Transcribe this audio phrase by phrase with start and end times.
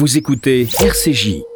[0.00, 1.49] Vous écoutez RCJ.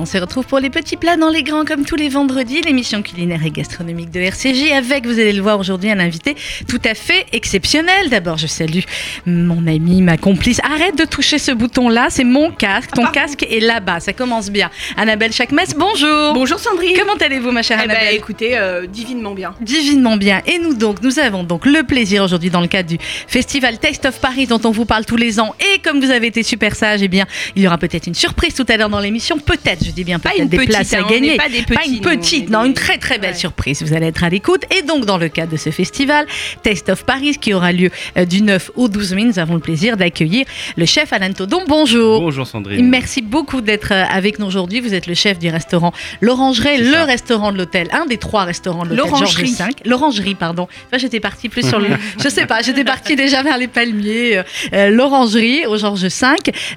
[0.00, 3.02] On se retrouve pour les petits plats dans les grands comme tous les vendredis, l'émission
[3.02, 6.36] culinaire et gastronomique de RCJ avec, vous allez le voir aujourd'hui, un invité
[6.66, 8.08] tout à fait exceptionnel.
[8.08, 8.80] D'abord, je salue
[9.26, 10.58] mon ami, ma complice.
[10.64, 12.92] Arrête de toucher ce bouton-là, c'est mon casque.
[12.92, 14.70] Ton casque est là-bas, ça commence bien.
[14.96, 16.32] Annabelle Chakmes, bonjour.
[16.32, 16.96] Bonjour Sandrine.
[16.98, 19.54] Comment allez-vous, ma chère Eh ben, Annabelle écoutez, euh, divinement bien.
[19.60, 20.40] Divinement bien.
[20.46, 24.06] Et nous donc, nous avons donc le plaisir aujourd'hui dans le cadre du festival Taste
[24.06, 25.54] of Paris dont on vous parle tous les ans.
[25.74, 28.54] Et comme vous avez été super sage, eh bien, il y aura peut-être une surprise
[28.54, 29.38] tout à l'heure dans l'émission.
[29.38, 31.36] Peut-être, je dis bien Pas une des petite, places hein, à on gagner.
[31.36, 33.36] pas des Pas petits, une petite, non, une très très belle Ouais.
[33.36, 33.82] surprise.
[33.82, 34.62] Vous allez être à l'écoute.
[34.76, 36.26] Et donc, dans le cadre de ce festival,
[36.62, 39.60] Taste of Paris, qui aura lieu euh, du 9 au 12 mai, nous avons le
[39.60, 41.62] plaisir d'accueillir le chef Alain Todon.
[41.68, 42.20] Bonjour.
[42.20, 42.88] Bonjour Sandrine.
[42.88, 44.80] Merci beaucoup d'être euh, avec nous aujourd'hui.
[44.80, 47.04] Vous êtes le chef du restaurant L'Orangerie, le ça.
[47.04, 49.54] restaurant de l'hôtel, un des trois restaurants de l'hôtel L'Orangerie.
[49.84, 50.68] L'Orangerie, pardon.
[50.86, 51.88] Enfin, j'étais partie plus sur le.
[52.22, 54.38] Je sais pas, j'étais partie déjà vers les palmiers.
[54.38, 54.42] euh,
[54.74, 56.10] euh, L'Orangerie au Georges V.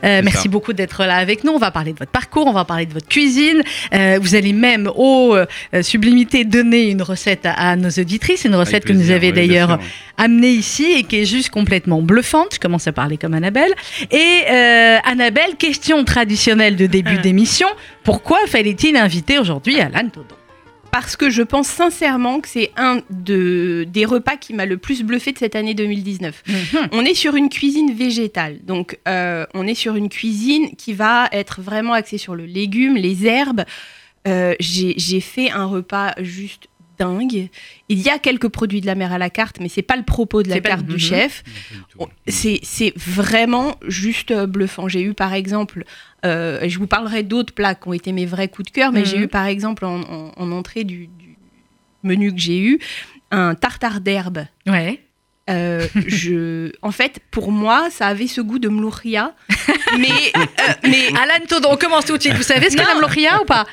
[0.04, 0.50] Euh, merci ça.
[0.50, 1.52] beaucoup d'être là avec nous.
[1.52, 3.62] On va parler de votre parcours, on va parler de votre cuisine.
[3.94, 5.46] Euh, vous allez même au euh,
[5.82, 9.80] sublimité donner une recette à, à nos auditrices, une recette que nous avez oui, d'ailleurs
[10.18, 12.56] amenée ici et qui est juste complètement bluffante.
[12.56, 13.74] Je commence à parler comme Annabelle.
[14.12, 17.68] Et euh, Annabelle, question traditionnelle de début d'émission.
[18.04, 20.36] Pourquoi fallait-il inviter aujourd'hui Alan Todon
[20.94, 25.02] Parce que je pense sincèrement que c'est un de, des repas qui m'a le plus
[25.02, 26.44] bluffé de cette année 2019.
[26.92, 31.30] On est sur une cuisine végétale, donc euh, on est sur une cuisine qui va
[31.32, 33.64] être vraiment axée sur le légume, les herbes.
[34.28, 37.50] Euh, j'ai fait un repas juste dingue.
[37.90, 40.04] Il y a quelques produits de la mer à la carte, mais c'est pas le
[40.04, 40.94] propos de la pas- carte Mhm.
[40.94, 41.44] du chef.
[42.00, 44.88] Oh, C'est c'est vraiment juste euh, bluffant.
[44.88, 45.84] J'ai eu par exemple,
[46.26, 49.02] euh, je vous parlerai d'autres plats qui ont été mes vrais coups de cœur, mais
[49.02, 49.06] Mhm.
[49.06, 51.38] j'ai eu par exemple en, en- en entrée du, du
[52.04, 52.80] menu que j'ai eu
[53.32, 54.46] un tartare d'herbe.
[54.68, 55.03] Ouais.
[55.50, 59.34] Euh, je, en fait, pour moi, ça avait ce goût de mlouria,
[59.98, 60.40] mais euh,
[60.88, 62.34] mais Alan on commence tout de suite.
[62.36, 63.66] Vous savez ce qu'est la mloria ou pas.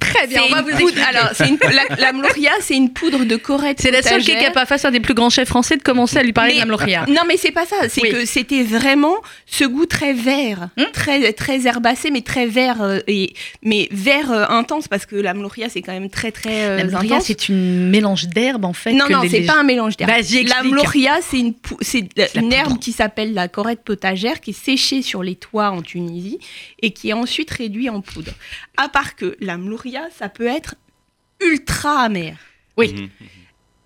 [0.00, 1.08] Très bien, c'est on va une vous poudre- expliquer.
[1.08, 3.78] Alors, c'est une- la, la mlouria, c'est une poudre de corette.
[3.80, 5.82] C'est la seule qui est capable, face à un des plus grands chefs français, de
[5.82, 7.04] commencer à lui parler de la mloria.
[7.08, 7.74] Non, mais c'est pas ça.
[7.88, 8.10] C'est Oui.
[8.10, 13.00] que c'était vraiment ce goût très vert, Hmm très très herbacé, mais très vert euh,
[13.08, 16.84] et mais vert euh, intense parce que la mlouria c'est quand même très très euh,
[16.84, 17.24] La intense.
[17.26, 18.92] c'est une mélange d'herbe en fait.
[18.92, 20.10] Non, que non, les- c'est pas un mélange d'herbes.
[20.10, 20.46] La explique.
[21.22, 21.54] C'est une,
[22.16, 26.38] la herbe qui s'appelle la corette potagère, qui est séchée sur les toits en Tunisie
[26.82, 28.32] et qui est ensuite réduite en poudre.
[28.76, 30.74] À part que la mlouria, ça peut être
[31.40, 32.36] ultra amer.
[32.76, 32.92] Oui.
[32.94, 33.08] Mhm.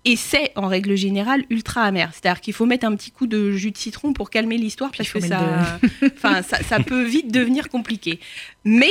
[0.03, 2.09] Et c'est en règle générale ultra amer.
[2.13, 5.09] C'est-à-dire qu'il faut mettre un petit coup de jus de citron pour calmer l'histoire parce
[5.11, 5.79] que faut ça,
[6.15, 8.19] enfin, ça, ça peut vite devenir compliqué.
[8.63, 8.89] Mais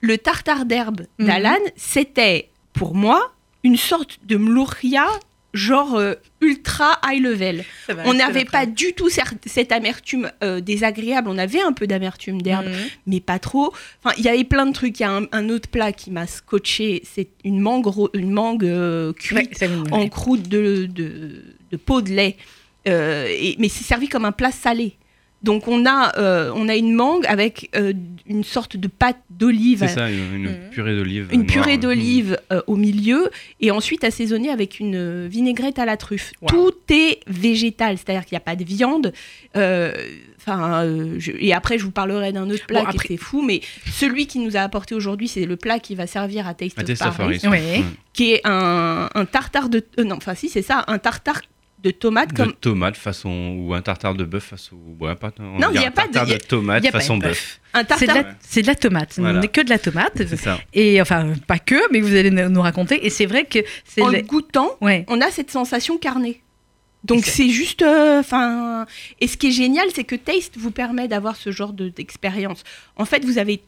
[0.00, 1.26] le tartare d'herbe Mhm.
[1.26, 3.32] d'Alan, c'était pour moi
[3.62, 5.06] une sorte de mlouria
[5.52, 7.64] genre euh, ultra high level.
[7.88, 9.08] Va On n'avait pas du tout
[9.46, 11.28] cette amertume euh, désagréable.
[11.28, 12.74] On avait un peu d'amertume d'herbe, Mhm.
[13.06, 13.72] mais pas trop.
[14.04, 14.98] Enfin, il y avait plein de trucs.
[15.00, 17.02] Il y a un, un autre plat qui m'a scotché.
[17.04, 22.10] C'est une mangue, une mangue euh, cuite Ouais, en croûte de, de, de peau de
[22.10, 22.36] lait.
[22.86, 24.94] Et, mais c'est servi comme un plat salé.
[25.42, 27.94] Donc on a, euh, on a une mangue avec euh,
[28.26, 30.70] une sorte de pâte d'olive, C'est ça, une, une Mhm.
[30.70, 31.28] purée d'olive.
[31.32, 31.46] une noire.
[31.52, 33.30] purée d'olive euh, au milieu,
[33.60, 36.32] et ensuite assaisonnée avec une vinaigrette à la truffe.
[36.42, 36.48] Wow.
[36.48, 39.12] Tout est végétal, c'est-à-dire qu'il n'y a pas de viande.
[40.38, 43.42] Enfin, euh, je- et après je vous parlerai d'un autre plat Bon, qui était fou,
[43.42, 46.78] mais celui qui nous a apporté aujourd'hui, c'est le plat qui va servir à Taste
[46.78, 47.58] À of Taste of Paris, Paris.
[47.60, 47.82] Ouais.
[48.12, 51.40] qui est un, un tartare de, euh, non, enfin si c'est ça, un tartare
[51.82, 55.58] de tomates De comme tomate façon ou un tartare de bœuf façon ouais, pas, on
[55.58, 57.60] Non, il y a un pas de- tartare de tomate y a façon de bœuf.
[57.74, 59.40] un C'est de, tartare la, c'est de la tomate, Voilà.
[59.40, 60.12] n'est que de la tomate.
[60.16, 60.58] C'est ça.
[60.74, 63.04] Et enfin, pas que, mais vous allez nous raconter.
[63.06, 64.02] Et c'est vrai que c'est.
[64.02, 65.04] en le- goûtant, Ouais.
[65.08, 66.42] on a cette sensation carnée.
[67.04, 68.84] Donc c'est- c'est juste, euh, enfin,
[69.20, 72.62] et ce qui est génial, c'est que Taste vous permet d'avoir ce genre de- d'expérience.
[72.96, 73.62] En fait, vous avez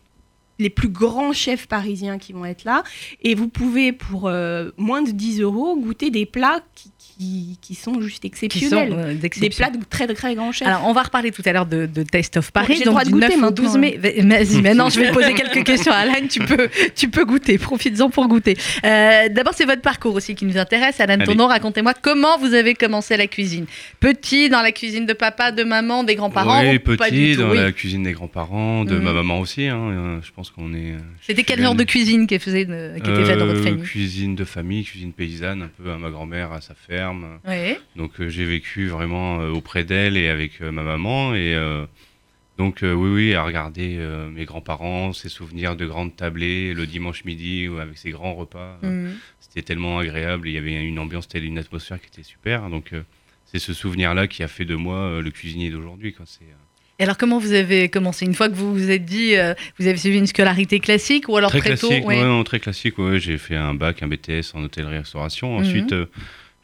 [0.58, 2.82] les plus grands chefs parisiens qui vont être là,
[3.22, 7.74] et vous pouvez pour euh, moins de 10 euros goûter des plats qui, qui, qui
[7.74, 10.66] sont juste Qui sont exceptionnels, euh, des plats de très très grands chefs.
[10.68, 12.76] Alors, on va reparler tout à l'heure de, de Taste of Paris.
[12.78, 13.98] j'ai droit de goûter 9 au maintenant, 12 mai.
[13.98, 15.92] Vas-y, maintenant, je vais te poser quelques questions.
[15.92, 17.58] Alain, tu peux, tu peux goûter.
[17.58, 18.56] Profites-en pour goûter.
[18.84, 21.00] Euh, D'abord, c'est votre parcours aussi qui nous intéresse.
[21.00, 21.24] Alain Allez.
[21.24, 23.66] Tournon, racontez-moi comment vous avez commencé la cuisine.
[24.00, 27.34] Petit, dans la cuisine de papa, de maman, des grands-parents Oui, ou pas du petit,
[27.36, 27.56] tout dans Oui.
[27.58, 29.02] la cuisine des grands-parents, de Mhm.
[29.02, 29.66] ma maman aussi.
[29.66, 30.92] hein, je pense qu'on est.
[30.92, 33.82] euh, C'était quel genre de cuisine qui, faisait, qui était faite dans votre famille?
[33.82, 37.38] Cuisine de famille, cuisine paysanne, un peu à ma grand-mère, à sa ferme.
[37.96, 41.34] Donc euh, j'ai vécu vraiment euh, auprès d'elle et avec ma maman.
[41.34, 41.56] Et
[42.58, 43.98] donc oui, oui, à regarder
[44.32, 48.78] mes grands-parents, ces souvenirs de grandes tablées le dimanche midi avec ces grands repas.
[48.82, 49.14] Mhm.
[49.40, 50.48] C'était tellement agréable.
[50.48, 52.68] Il y avait une ambiance, telle une atmosphère qui était super.
[52.68, 52.92] Donc
[53.46, 56.14] c'est ce souvenir-là qui a fait de moi le cuisinier d'aujourd'hui.
[56.24, 56.40] C'est,
[56.98, 58.24] Et alors, comment vous avez commencé?
[58.26, 61.36] Une fois que vous vous êtes dit, euh, vous avez suivi une scolarité classique ou
[61.36, 61.88] alors très très tôt?
[61.88, 62.18] classique, ouais.
[62.18, 62.98] ouais, non, très classique.
[62.98, 65.54] ouais, j'ai fait un bac, un BTS en hôtellerie-restauration.
[65.58, 65.64] Mhm.
[65.64, 66.06] Ensuite, euh,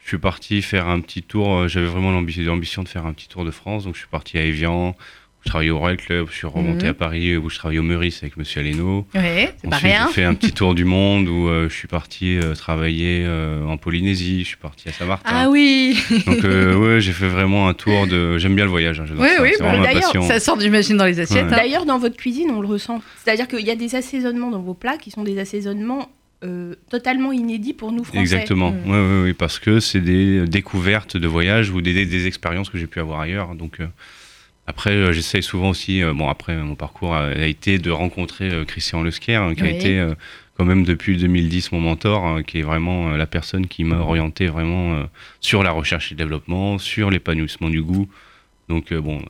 [0.01, 1.53] je suis parti faire un petit tour.
[1.55, 4.07] euh, J'avais vraiment l'ambi- l'ambition de faire un petit tour de France, donc je suis
[4.07, 4.95] parti à Evian.
[5.39, 6.89] Où Je travaillais au Royal Club, je suis remonté Mhm.
[6.91, 9.07] à Paris où je travaillais au Meurice avec Monsieur Aleno.
[9.15, 10.05] Ouais, c'est pas rien.
[10.07, 13.63] j'ai fait un petit tour du monde où euh, je suis parti euh, travailler euh,
[13.65, 15.29] en Polynésie, je suis parti à Saint-Martin.
[15.33, 15.97] Ah oui,
[16.27, 18.37] Donc euh, ouais, j'ai fait vraiment un tour de.
[18.37, 18.99] J'aime bien le voyage.
[18.99, 21.45] hein, Oui, ça, oui, bah, d'ailleurs, ça sort du machine dans les assiettes.
[21.47, 21.53] Ouais.
[21.53, 21.57] hein.
[21.57, 23.01] D'ailleurs, dans votre cuisine, on le ressent.
[23.23, 26.09] C'est-à-dire qu'il y a des assaisonnements dans vos plats qui sont des assaisonnements
[26.43, 28.19] euh, totalement inédits pour nous Français.
[28.21, 28.73] Exactement.
[28.85, 32.69] Ouais, ouais, ouais, parce que c'est des découvertes de voyage ou des, des, des expériences
[32.69, 33.55] que j'ai pu avoir ailleurs.
[33.55, 33.87] Donc euh,
[34.69, 36.01] après, euh, j'essaye souvent aussi.
[36.03, 39.63] euh, bon, après, mon parcours a, a été de rencontrer euh, Christian Lesquer, hein, qui
[39.63, 39.69] Oui.
[39.69, 40.05] a été
[40.55, 44.47] quand même depuis 2010 mon mentor, hein, qui est vraiment la personne qui m'a orienté
[44.47, 45.05] vraiment
[45.39, 48.07] sur la recherche et le développement, sur l'épanouissement du goût.
[48.67, 49.21] Donc bon.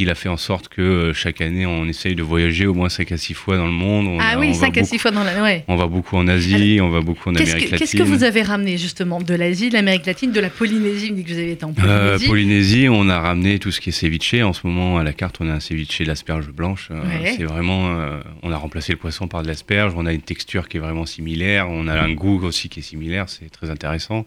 [0.00, 2.88] Il a fait en sorte que euh, chaque année, on essaye de voyager au moins
[2.88, 4.06] 5 à 6 fois dans le monde.
[4.06, 5.42] On Ah a- oui, on va 5 à beaucoup- 6 fois dans la.
[5.42, 5.64] Ouais.
[5.66, 7.78] On va beaucoup en Asie, on va beaucoup en Amérique que, latine.
[7.78, 11.08] qu'est-ce que vous avez ramené justement de l'Asie, de l'Amérique latine, de la Polynésie?
[11.08, 12.26] Vous dites que vous avez été en Euh, Polynésie.
[12.28, 14.34] Polynésie, on a ramené tout ce qui est ceviche.
[14.34, 16.88] En ce moment, à la carte, on a un ceviche d'asperge blanche.
[16.92, 17.34] Euh, Ouais.
[17.36, 19.94] C'est vraiment, euh, on a remplacé le poisson par de l'asperge.
[19.96, 21.68] On a une texture qui est vraiment similaire.
[21.68, 23.24] On a un goût aussi qui est similaire.
[23.28, 24.26] C'est très intéressant.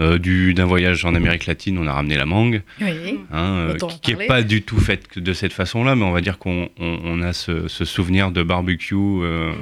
[0.00, 3.18] Euh, du d'un voyage en Amérique latine, on a ramené la mangue, Oui.
[3.30, 4.24] hein, euh, qui- qui parlait.
[4.24, 7.20] est pas du tout faite de cette façon-là, mais on va dire qu'on on, on
[7.22, 8.94] a ce, ce souvenir de barbecue.
[8.96, 9.52] euh,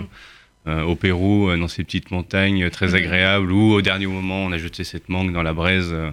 [0.67, 2.95] euh, au Pérou, euh, dans ces petites montagnes très Mhm.
[2.97, 6.11] agréables, où au dernier moment, on a jeté cette mangue dans la braise euh,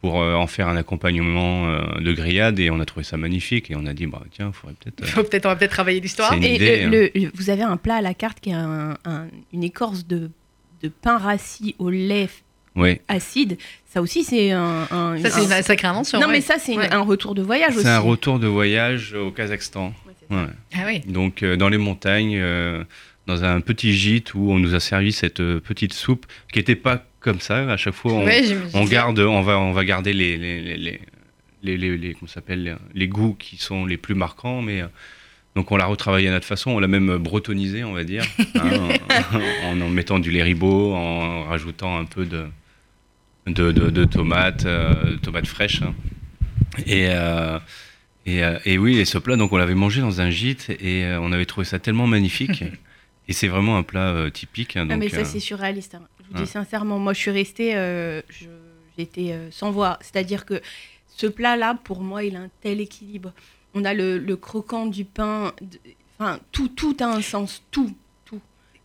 [0.00, 3.70] pour euh, en faire un accompagnement euh, de grillade, et on a trouvé ça magnifique,
[3.70, 5.02] et on a dit, bah tiens, il faudrait peut-être...
[5.02, 6.32] euh, Faut peut-être, on va peut-être travailler l'histoire.
[6.32, 9.26] Et idée, le- le- vous avez un plat à la carte qui est un- un-
[9.52, 10.30] une écorce de,
[10.82, 12.28] de pain rassis au lait
[12.80, 13.58] Ouais, acide.
[13.92, 14.86] Ça aussi, c'est un.
[14.90, 16.20] un- Ça, c'est un- une sacrée invention.
[16.20, 16.34] Non, ouais.
[16.34, 16.92] mais ça, c'est Ouais.
[16.92, 17.82] un retour de voyage aussi.
[17.84, 19.92] c'est un retour de voyage au Kazakhstan.
[20.30, 20.36] Ouais.
[20.74, 21.00] Ah oui.
[21.06, 22.84] Donc euh, dans les montagnes, euh,
[23.26, 26.76] dans un petit gîte où on nous a servi cette euh, petite soupe qui n'était
[26.76, 27.68] pas comme ça.
[27.70, 28.70] À chaque fois, on, Ouais, j'imagine.
[28.78, 31.00] on garde, on va, on va garder les, les, les,
[31.64, 34.86] les, les, comment s'appelle, les, les goûts qui sont les plus marquants, mais euh,
[35.56, 38.22] donc on l'a retravaillé à notre façon, on l'a même bretonisé, on va dire,
[38.54, 38.88] hein,
[39.64, 42.46] en, en mettant du lait ribot, en rajoutant un peu de,
[43.46, 45.82] de, de, de tomates, euh, tomates fraîches.
[45.82, 45.94] hein.
[46.86, 47.58] Et, euh,
[48.26, 51.04] et, euh, et oui, et ce plat, donc on l'avait mangé dans un gîte et
[51.20, 52.62] on avait trouvé ça tellement magnifique.
[53.28, 54.76] et c'est vraiment un plat typique.
[54.76, 55.94] hein, Ah, donc, mais ça, c'est surréaliste.
[55.94, 56.02] hein.
[56.32, 57.72] Je vous dis sincèrement, moi, je suis restée.
[57.74, 58.46] je-
[58.98, 59.98] J'étais sans voix.
[60.02, 60.60] C'est-à-dire que
[61.16, 63.32] ce plat-là, pour moi, il a un tel équilibre.
[63.72, 65.52] On a le, le croquant du pain.
[65.62, 65.78] de-
[66.18, 67.62] Enfin, tout, tout a un sens.
[67.70, 67.94] Tout.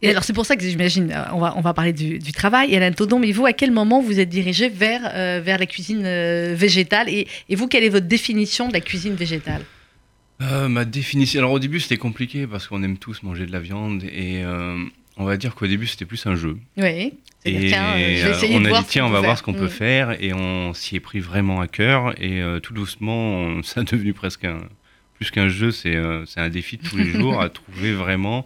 [0.02, 2.32] Et alors, c'est pour ça que j'imagine, euh, on va, on va parler du, du
[2.32, 2.72] travail.
[2.74, 5.66] Et Alain Todon, mais vous, à quel moment vous êtes dirigé vers, euh, vers la
[5.66, 9.62] cuisine euh, végétale et, et vous, quelle est votre définition de la cuisine végétale?
[10.42, 11.40] Euh, ma définition.
[11.40, 14.44] Alors au début c'était compliqué parce qu'on aime tous manger de la viande et
[15.16, 16.58] on va dire qu'au début c'était plus un jeu.
[16.76, 17.14] Oui.
[17.46, 19.70] Et tiens, je on a dit tiens on va voir ce qu'on peut Mm.
[19.70, 24.12] faire et on s'y est pris vraiment à cœur et tout doucement ça a devenu
[24.12, 24.60] presque un
[25.14, 25.96] plus qu'un jeu c'est
[26.26, 28.46] c'est un défi de tous les jours à trouver vraiment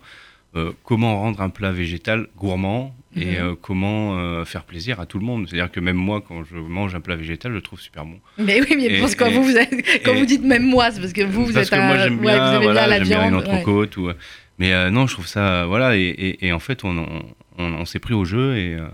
[0.56, 3.36] euh, comment rendre un plat végétal gourmand et Mhm.
[3.40, 5.48] euh, comment euh, faire plaisir à tout le monde.
[5.48, 8.19] C'est-à-dire que même moi, quand je mange un plat végétal, je le trouve super bon.
[8.38, 10.65] Mais oui, mais Et- parce que et- vous, vous êtes- quand et- vous dites même
[10.65, 12.56] moi, c'est parce que vous, vous Parce êtes que un- moi j'aime ouais, bien, vous
[12.56, 13.48] aimez voilà, bien la bien une ouais.
[13.48, 13.98] entrecôte.
[13.98, 14.10] Ou...
[14.58, 15.65] Mais euh, non, je trouve ça.
[15.65, 17.24] Voilà, et, et- et en fait, on, on,
[17.58, 18.88] on- on s'est pris au jeu et, euh,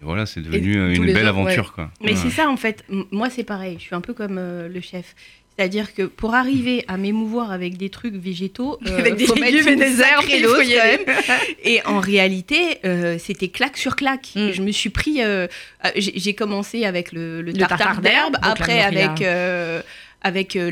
[0.00, 1.72] voilà, c'est devenu euh, une belle jours, aventure.
[1.72, 1.90] Quoi.
[2.02, 2.16] Mais Ouais.
[2.16, 2.84] c'est ça, en fait.
[2.90, 3.76] M- Moi, c'est pareil.
[3.78, 5.14] Je suis un peu comme euh, le chef.
[5.56, 9.56] C'est-à-dire que pour arriver à m'émouvoir avec des trucs végétaux, euh, Avec des faut mettre
[9.56, 11.04] légumes et des herbes, il faut y aller.
[11.62, 14.30] Et en réalité, euh, c'était claque sur claque.
[14.34, 14.50] Mm.
[14.52, 15.22] Je me suis pris.
[15.22, 15.46] euh,
[15.84, 19.22] euh, j'ai commencé avec le, le tartare, tartare d'herbe, après avec.
[20.24, 20.70] Avec euh,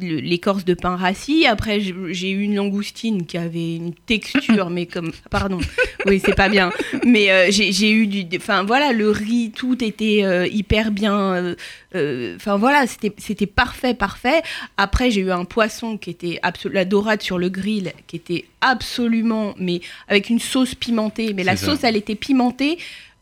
[0.00, 1.46] l'écorce de pain rassis.
[1.46, 5.12] Après, j'ai eu une langoustine qui avait une texture, mais comme.
[5.30, 5.58] Pardon,
[6.06, 6.72] oui, c'est pas bien.
[7.04, 8.26] Mais euh, j'ai eu du.
[8.36, 11.14] Enfin, voilà, le riz, tout était euh, hyper bien.
[11.34, 11.54] euh,
[11.94, 14.42] euh, Enfin, voilà, c'était c'était parfait, parfait.
[14.78, 16.40] Après, j'ai eu un poisson qui était.
[16.72, 19.54] La dorade sur le grill, qui était absolument.
[19.58, 21.34] Mais avec une sauce pimentée.
[21.34, 21.66] Mais la ça.
[21.66, 22.78] sauce, elle était pimentée.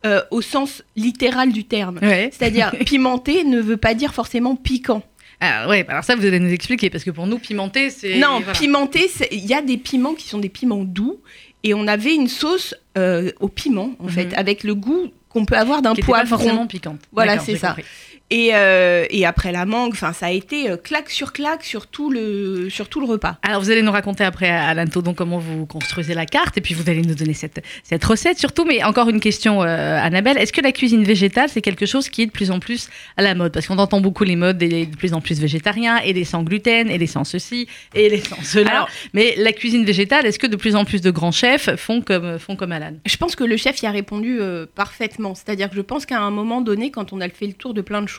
[0.06, 1.98] Euh, au sens littéral du terme.
[2.02, 2.30] Ouais.
[2.36, 5.02] C'est-à-dire, pimenté ne veut pas dire forcément piquant.
[5.40, 8.18] Alors, ouais, alors ça, vous allez nous expliquer, parce que pour nous, pimenté, c'est.
[8.18, 8.52] non, voilà.
[8.58, 11.20] pimenté, il y a des piments qui sont des piments doux.
[11.64, 14.10] Et on avait une sauce euh, au piment, en Mhm.
[14.10, 16.28] fait, avec le goût qu'on peut avoir d'un était pas poivron.
[16.38, 17.00] forcément piquante.
[17.12, 17.68] Voilà, c'est ça.
[17.70, 17.84] compris.
[18.30, 21.86] Et, euh, et après la mangue, enfin, ça a été euh, claque sur claque sur
[21.86, 23.38] tout le, sur tout le repas.
[23.42, 26.74] Alors, vous allez nous raconter après, Alain Taudon, comment vous construisez la carte, et puis
[26.74, 28.66] vous allez nous donner cette, cette recette surtout.
[28.66, 32.20] Mais encore une question, euh, Annabelle, est-ce que la cuisine végétale, c'est quelque chose qui
[32.22, 33.52] est de plus en plus à la mode?
[33.52, 36.42] Parce qu'on entend beaucoup les modes des de plus en plus végétariens, et les sans
[36.42, 38.70] gluten, et les sans ceci, et les sans cela.
[38.72, 42.02] Alors- Mais la cuisine végétale, est-ce que de plus en plus de grands chefs font
[42.02, 42.92] comme, font comme Alan?
[43.06, 45.34] Je pense que le chef y a répondu euh, parfaitement.
[45.34, 47.80] C'est-à-dire que je pense qu'à un moment donné, quand on a fait le tour de
[47.80, 48.17] plein de choses,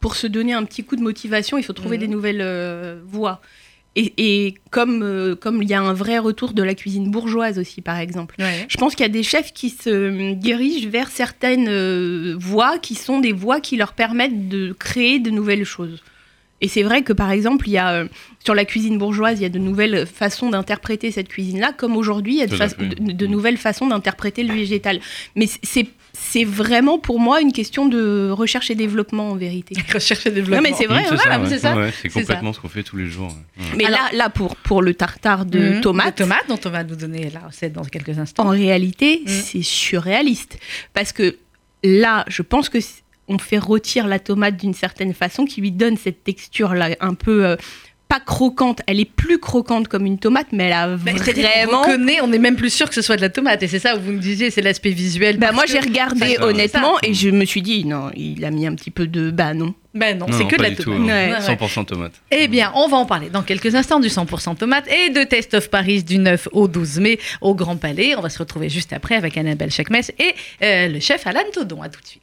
[0.00, 2.00] pour se donner un petit coup de motivation, il faut trouver Mhm.
[2.02, 3.40] des nouvelles euh, voies.
[3.94, 7.58] Et, et comme euh, comme il y a un vrai retour de la cuisine bourgeoise
[7.58, 8.36] aussi, par exemple.
[8.68, 12.94] Je pense qu'il y a des chefs qui se dirigent vers certaines euh, voies qui
[12.94, 16.02] sont des voies qui leur permettent de créer de nouvelles choses.
[16.62, 18.08] Et c'est vrai que par exemple, il y a euh,
[18.44, 22.34] sur la cuisine bourgeoise, il y a de nouvelles façons d'interpréter cette cuisine-là, comme aujourd'hui,
[22.34, 25.00] il y a de, fa- de nouvelles façons d'interpréter le végétal.
[25.36, 29.74] Mais c'est c'est vraiment pour moi une question de recherche et développement en vérité.
[29.94, 30.62] Recherche et développement.
[30.62, 31.48] Non, mais c'est vrai, Mmh, voilà, ouais.
[31.48, 31.74] c'est ça.
[31.74, 33.28] Ouais, c'est C'est complètement ce qu'on fait tous les jours.
[33.28, 33.64] ouais.
[33.64, 33.70] Ouais.
[33.78, 36.84] Mais Alors- là, là pour, pour le tartare de tomates, De tomates, dont on va
[36.84, 38.44] nous donner la recette dans quelques instants.
[38.46, 39.28] en réalité, Mm.
[39.30, 40.58] c'est surréaliste.
[40.92, 41.36] Parce que
[41.82, 42.78] là, je pense que
[43.28, 47.46] on fait rôtir la tomate d'une certaine façon qui lui donne cette texture-là un peu
[47.46, 47.56] euh,
[48.08, 48.82] pas croquante.
[48.86, 51.80] Elle est plus croquante comme une tomate, mais elle a vraiment.
[51.80, 53.62] reconnaît, on est même plus sûr que ce soit de la tomate.
[53.62, 55.38] Et c'est ça où vous me disiez, c'est l'aspect visuel.
[55.38, 58.50] Bah, moi, que- j'ai regardé ça, honnêtement et je me suis dit, non, il a
[58.50, 59.30] mis un petit peu de.
[59.30, 59.72] Bah non.
[59.94, 61.00] Ben non, Non, c'est que de la tout, tomate.
[61.00, 61.04] hein.
[61.06, 61.32] Ouais.
[61.32, 61.54] Ouais, ouais.
[61.54, 62.12] 100% tomate.
[62.30, 65.54] Eh bien, on va en parler dans quelques instants du 100% tomate et de Test
[65.54, 68.14] of Paris du 9 au 12 mai au Grand Palais.
[68.16, 71.80] On va se retrouver juste après avec Annabelle Chakmes et euh, le chef Alan Todon.
[71.82, 72.22] À tout de suite.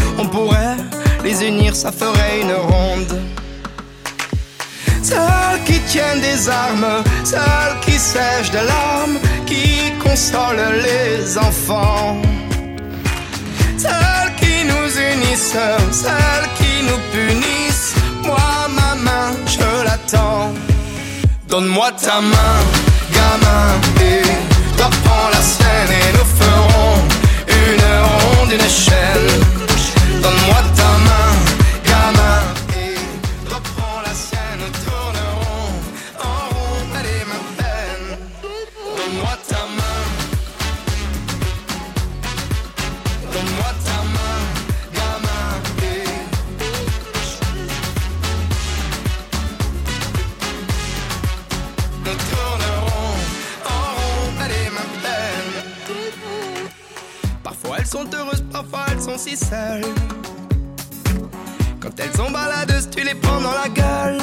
[0.17, 0.77] on pourrait
[1.23, 3.21] les unir, ça ferait une ronde.
[5.03, 12.17] Celles qui tiennent des armes, celles qui sèchent de larmes, qui consolent les enfants.
[13.77, 15.57] Celles qui nous unissent,
[15.91, 17.95] celles qui nous punissent.
[18.23, 18.37] Moi,
[18.69, 20.53] ma main, je l'attends.
[21.47, 22.57] Donne-moi ta main,
[23.13, 23.65] gamin,
[23.99, 26.95] et toi prends la sienne et nous ferons
[27.47, 29.60] une ronde, une chaîne.
[30.21, 31.30] Donne-moi ta main,
[58.61, 59.85] parfois elles sont si seules.
[61.79, 64.21] Quand elles sont baladeuses, tu les prends dans la gueule.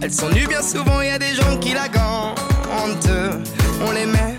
[0.00, 2.38] Elles sont nues bien souvent, y a des gens qui la gantent.
[3.86, 4.36] On les met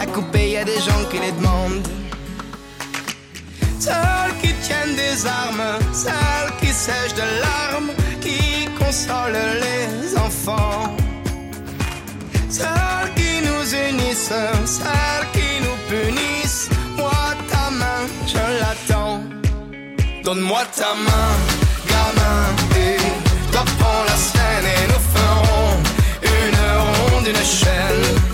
[0.00, 1.86] à couper, y a des gens qui les demandent.
[3.78, 10.96] Celles qui tiennent des armes, celles qui sèchent de larmes, qui consolent les enfants.
[12.48, 14.32] Celles qui nous unissent,
[14.64, 15.23] celles
[20.24, 21.36] Donne-moi ta main,
[21.86, 22.96] gamin, et
[23.52, 25.76] toi prends la sienne et nous ferons
[26.22, 28.33] une ronde, une chaîne.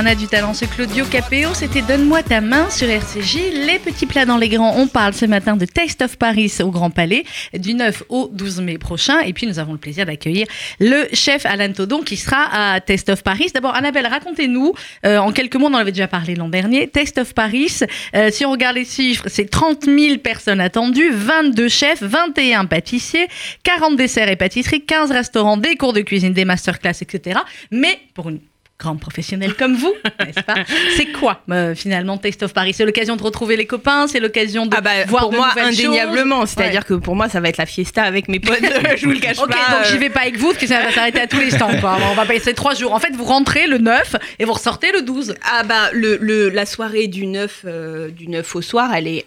[0.00, 1.50] un a du talent, ce Claudio Capéo.
[1.52, 3.36] C'était Donne-moi ta main sur RCJ.
[3.66, 6.70] Les petits plats dans les grands, on parle ce matin de Taste of Paris au
[6.70, 9.20] Grand Palais du 9 au 12 mai prochain.
[9.20, 10.46] Et puis nous avons le plaisir d'accueillir
[10.78, 13.50] le chef Alain Todon qui sera à Taste of Paris.
[13.52, 14.72] D'abord, Annabelle, racontez-nous,
[15.04, 17.80] euh, en quelques mots, on en avait déjà parlé l'an dernier, Taste of Paris,
[18.14, 23.28] euh, si on regarde les chiffres, c'est 30 000 personnes attendues, 22 chefs, 21 pâtissiers,
[23.64, 27.40] 40 desserts et pâtisseries, 15 restaurants, des cours de cuisine, des masterclass, etc.
[27.70, 28.40] Mais pour une
[28.80, 30.54] grande professionnelle comme vous, n'est-ce pas?
[30.96, 32.72] C'est quoi euh, finalement Taste of Paris?
[32.74, 35.48] C'est l'occasion de retrouver les copains, c'est l'occasion de Ah bah, voir pour de moi
[35.50, 38.58] nouvelles indéniablement, c'est-à-dire que pour moi ça va être la fiesta avec mes potes,
[38.96, 39.54] je vous le cache Ok, pas.
[39.54, 41.50] donc euh, j'y vais pas avec vous parce que ça va s'arrêter à tous les
[41.50, 41.78] stands.
[41.80, 41.98] Quoi.
[42.10, 42.92] On va passer trois jours.
[42.94, 45.34] En fait, vous rentrez le 9 et vous ressortez le 12.
[45.42, 49.24] Ah bah le, le- la soirée du 9, euh, du 9 au soir, elle est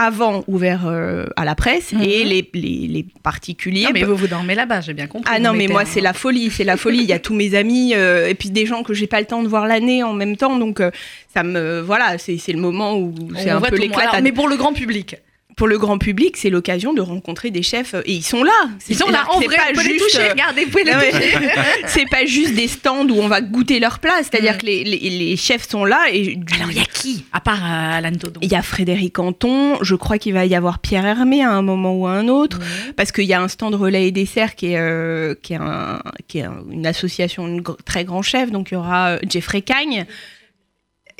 [0.00, 2.02] avant ouvert euh, à la presse Mhm.
[2.02, 3.84] et les, les, les particuliers.
[3.84, 5.30] Non, mais bah- vous vous dormez là-bas, j'ai bien compris.
[5.34, 6.98] ah non mais moi un- c'est la folie, c'est la folie.
[7.00, 9.26] Il y a tous mes amis euh, et puis des gens que j'ai pas le
[9.26, 10.90] temps de voir l'année en même temps, donc euh,
[11.34, 14.20] ça me voilà, c'est le moment où c'est un peu l'éclat.
[14.22, 15.16] Mais pour le grand public.
[15.60, 18.50] Pour le grand public, c'est l'occasion de rencontrer des chefs euh, et ils sont là.
[18.88, 20.24] Ils sont là en vrai, pas les juste, toucher.
[20.24, 21.10] euh, Regardez, vous pouvez les ouais.
[21.10, 21.38] toucher.
[21.86, 24.58] c'est pas juste des stands où on va goûter leur plat, c'est-à-dire Mm.
[24.58, 27.62] que les, les- les chefs sont là et Alors, il y a qui À part
[27.62, 28.40] euh, Alan Todon?
[28.42, 31.60] il y a Frédéric Anton, je crois qu'il va y avoir Pierre Hermé à un
[31.60, 32.94] moment ou à un autre, Mhm.
[32.96, 36.00] parce qu'il y a un stand relais et dessert qui est, euh, qui est, un-
[36.26, 39.60] qui est un- une association de gr- très grands chefs, donc il y aura Jeffrey
[39.60, 40.06] Cagne.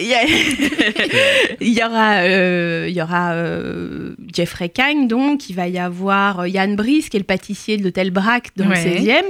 [1.60, 6.40] il y aura, euh, il y aura euh, Jeffrey Cagne, donc il va y avoir
[6.40, 8.82] euh, Yann Brice, qui est le pâtissier de l'hôtel Braque dans Ouais.
[8.84, 9.24] le 16e.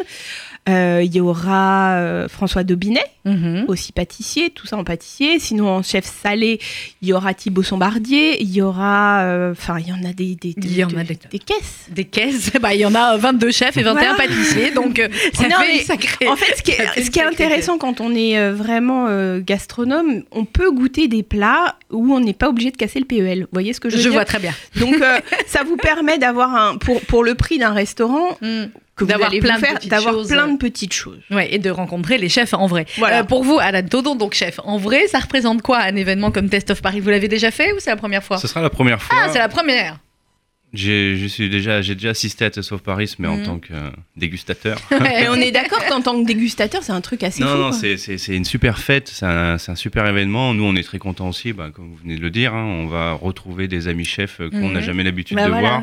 [0.69, 3.65] Euh, il y aura euh, François Daubinet, Mhm.
[3.69, 5.39] aussi pâtissier, tout ça en pâtissier.
[5.39, 6.59] Sinon, en chef salé,
[7.03, 9.23] il y aura Thibaut Sombardier, il y aura.
[9.23, 11.39] euh, Enfin, il y en a des, des, Il y en des- a des- des
[11.39, 11.87] caisses.
[11.91, 14.29] Des caisses, bah, il y en a 22 chefs et 21 Voilà.
[14.29, 15.01] pâtissiers, donc
[15.35, 17.79] ça Non, fait sacrée- En fait, ce qui est, une ce qui est sacrée intéressant
[17.79, 19.07] quand on est vraiment
[19.39, 23.41] gastronome, on peut goûter des plats où on n'est pas obligé de casser le PEL.
[23.43, 24.53] Vous voyez ce que je veux Je dire vois très bien.
[24.77, 26.77] Donc, euh, ça vous permet d'avoir un.
[26.77, 28.39] Pour, pour le prix d'un restaurant,
[29.01, 30.29] que vous D'avoir allez plein vous faire, d'avoir choses.
[30.29, 31.21] plein de petites choses.
[31.31, 32.87] Ouais, et de rencontrer les chefs en vrai.
[32.99, 33.21] Voilà.
[33.21, 36.49] Euh, pour vous, Alan Todon, donc chef en vrai, ça représente quoi un événement comme
[36.49, 37.01] Test of Paris?
[37.01, 38.39] Vous l'avez déjà fait ou c'est la première fois?
[38.39, 39.19] Ce sera la première fois.
[39.21, 39.99] Ah, c'est la première
[40.73, 43.43] J'ai je suis déjà, j'ai déjà assisté à Test of Paris, mais en Mhm.
[43.45, 44.79] tant que euh, dégustateur.
[45.01, 47.57] Mais on est d'accord qu'en tant que dégustateur, c'est un truc assez non, fou.
[47.59, 50.55] non, c'est- c'est c'est une super fête, c'est un, c'est un super événement.
[50.55, 52.55] Nous, on est très contents aussi, bah, comme vous venez de le dire.
[52.55, 54.73] hein, on va retrouver des amis chefs euh, qu'on Mhm.
[54.75, 55.69] n'a jamais l'habitude Bah de voilà.
[55.69, 55.83] voir.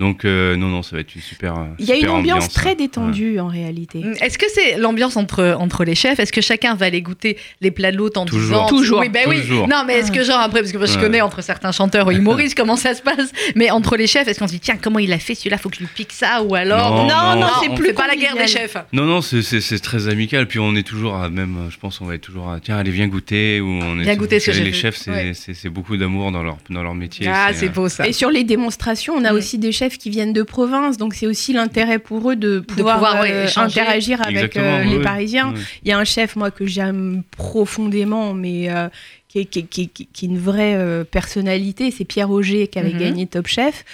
[0.00, 1.54] Donc, euh, non, non, ça va être une super.
[1.56, 2.48] euh, Il y a une ambiance, hein.
[2.52, 4.02] très détendue en réalité.
[4.20, 6.18] Est-ce que c'est l'ambiance entre, entre les chefs?
[6.18, 8.62] Est-ce que chacun va aller goûter les plats de l'autre en Toujours.
[8.62, 8.98] disant Toujours.
[9.00, 9.42] Oui, ben oui.
[9.68, 11.00] Non, mais est-ce que genre après, parce que moi je Ouais.
[11.00, 14.40] connais entre certains chanteurs ou humoristes comment ça se passe, mais entre les chefs, est-ce
[14.40, 16.42] qu'on se dit tiens comment il a fait celui-là, faut que je lui pique ça
[16.42, 18.76] ou alors Non, Non, non, non, c'est on- plus pas la guerre des chefs.
[18.92, 20.48] Non, non, c'est- très amical.
[20.48, 22.76] Puis on est toujours à même, euh, je pense, on va être toujours à tiens,
[22.76, 23.60] allez, viens goûter.
[23.60, 26.94] Ou on est Viens goûter ce Les chefs, c'est beaucoup d'amour dans leur, dans leur
[26.94, 27.28] métier.
[27.28, 28.06] Ah, euh, c'est beau ça.
[28.08, 31.26] Et sur les démonstrations, on a aussi des chefs qui viennent de province, donc c'est
[31.26, 35.52] aussi l'intérêt pour eux de pouvoir, pouvoir, ouais, euh, interagir avec euh, les ouais, Parisiens.
[35.52, 35.60] ouais.
[35.82, 38.88] Il y a un chef, moi, que j'aime profondément, mais euh,
[39.32, 42.66] qui, est, qui est- qui est- qui est une vraie euh, personnalité, c'est Pierre Auger
[42.68, 42.98] qui avait Mhm.
[42.98, 43.84] gagné Top Chef.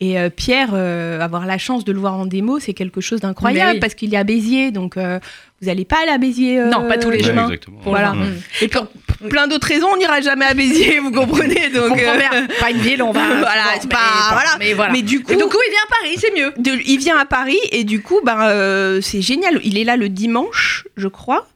[0.00, 3.20] Et euh, Pierre, euh, avoir la chance de le voir en démo, c'est quelque chose
[3.20, 3.78] d'incroyable, oui.
[3.80, 5.20] parce qu'il est à Béziers, donc euh,
[5.60, 6.58] vous n'allez pas aller à Béziers.
[6.58, 7.18] euh, Non, pas tous les.
[7.22, 8.12] Pour Voilà.
[8.12, 8.34] Mm.
[8.62, 8.88] Et pour
[9.28, 12.46] plein d'autres raisons, on n'ira jamais à Béziers, vous comprenez donc, euh.
[12.60, 13.20] Pas une ville, on va.
[13.38, 14.50] Voilà, bon, c'est mais pas- bon, voilà.
[14.58, 14.92] Mais voilà.
[14.92, 16.52] Mais du coup, Et coup, il vient à Paris, c'est mieux.
[16.58, 19.60] de- il vient à Paris et du coup, ben, euh, c'est génial.
[19.62, 21.46] Il est là le dimanche, je crois.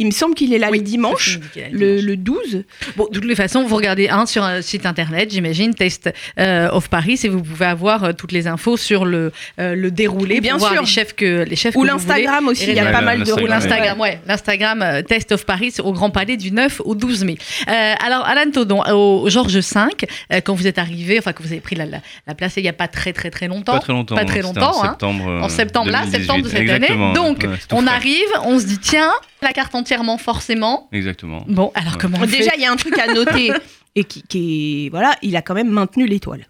[0.00, 2.02] Il me semble qu'il est là le dimanche, le, dimanche.
[2.04, 2.64] le 12.
[2.96, 6.70] Bon, de toutes les façons, vous regardez un sur un site internet, j'imagine, Test euh,
[6.70, 10.40] of Paris, et vous pouvez avoir euh, toutes les infos sur le, euh, le déroulé,
[10.40, 10.80] Bien pour voir sûr.
[10.82, 13.30] les chefs que les chefs Ou l'Instagram aussi, il y a Ouais, pas mal de
[13.32, 17.24] Ou l'Instagram, ouais, l'Instagram euh, Test of Paris au Grand Palais du 9 au 12
[17.24, 17.36] mai.
[17.68, 19.80] Euh, alors, Alan Todon, au Georges V,
[20.32, 22.62] euh, quand vous êtes arrivé, enfin, que vous avez pris la, la, la place il
[22.62, 23.74] n'y a pas très très très longtemps.
[23.74, 24.14] Pas très longtemps.
[24.14, 24.88] Pas très longtemps, En hein.
[24.92, 25.28] septembre.
[25.28, 26.18] euh, En septembre, là, 2018.
[26.18, 27.14] septembre de cette Exactement, année.
[27.14, 30.88] Donc, ouais, on arrive, on se dit, tiens, la carte entièrement, forcément.
[30.92, 31.44] Exactement.
[31.48, 31.98] Bon, alors Ouais.
[32.00, 33.52] comment on Déjà, il y a un truc à noter
[33.94, 36.46] et qui, qui est voilà, il a quand même maintenu l'étoile.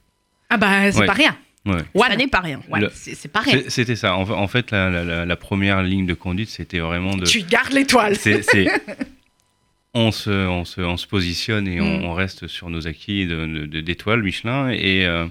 [0.48, 1.06] Ah bah, c'est Ouais.
[1.06, 1.36] pas rien.
[1.66, 1.82] Ouais.
[2.08, 2.60] Ça n'est pas rien.
[2.70, 3.60] Ouais, Le- c'est pas rien.
[3.68, 4.16] C'était ça.
[4.16, 7.24] En, en fait, la, la- la- la première ligne de conduite, c'était vraiment de.
[7.26, 8.16] Tu gardes l'étoile.
[9.94, 12.04] on, se, on, se, on se positionne et on, Mm.
[12.04, 14.70] on reste sur nos acquis de- de- d'étoiles Michelin.
[14.70, 15.26] Et, euh,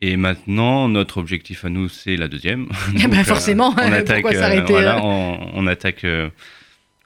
[0.00, 2.68] et maintenant, notre objectif à nous, c'est la deuxième.
[2.94, 6.04] Eh ben, Donc, euh, forcément, on attaque, pourquoi euh, s'arrêter, voilà, euh on, on attaque,
[6.04, 6.28] euh,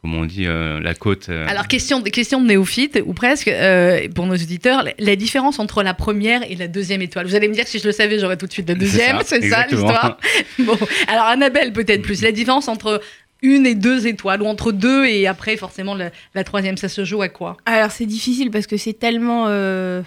[0.02, 1.28] comment on dit, euh, la côte.
[1.28, 5.16] euh, Alors, question, de- question de néophyte, ou presque, euh, pour nos auditeurs, la- la
[5.16, 7.26] différence entre la première et la deuxième étoile.
[7.26, 9.18] Vous allez me dire que si je le savais, j'aurais tout de suite la deuxième,
[9.24, 10.18] c'est ça l'histoire
[10.58, 10.76] Bon,
[11.08, 12.20] alors Annabelle, peut-être plus.
[12.22, 13.00] La différence entre
[13.42, 17.04] une et deux étoiles, ou entre deux et après, forcément, la, la troisième, ça se
[17.04, 17.56] joue à quoi?
[17.64, 20.02] Alors c'est difficile parce que c'est tellement, euh,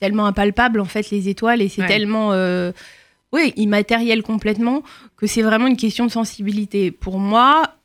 [0.00, 1.88] tellement impalpable en fait les étoiles et c'est Ouais.
[1.88, 2.72] tellement euh,
[3.32, 4.82] oui, immatériel complètement
[5.16, 6.90] que c'est vraiment une question de sensibilité.
[6.90, 7.75] Pour moi,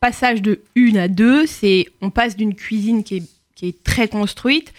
[0.00, 3.22] passage de une à deux, c'est on passe d'une cuisine qui est,
[3.54, 4.72] qui est très construite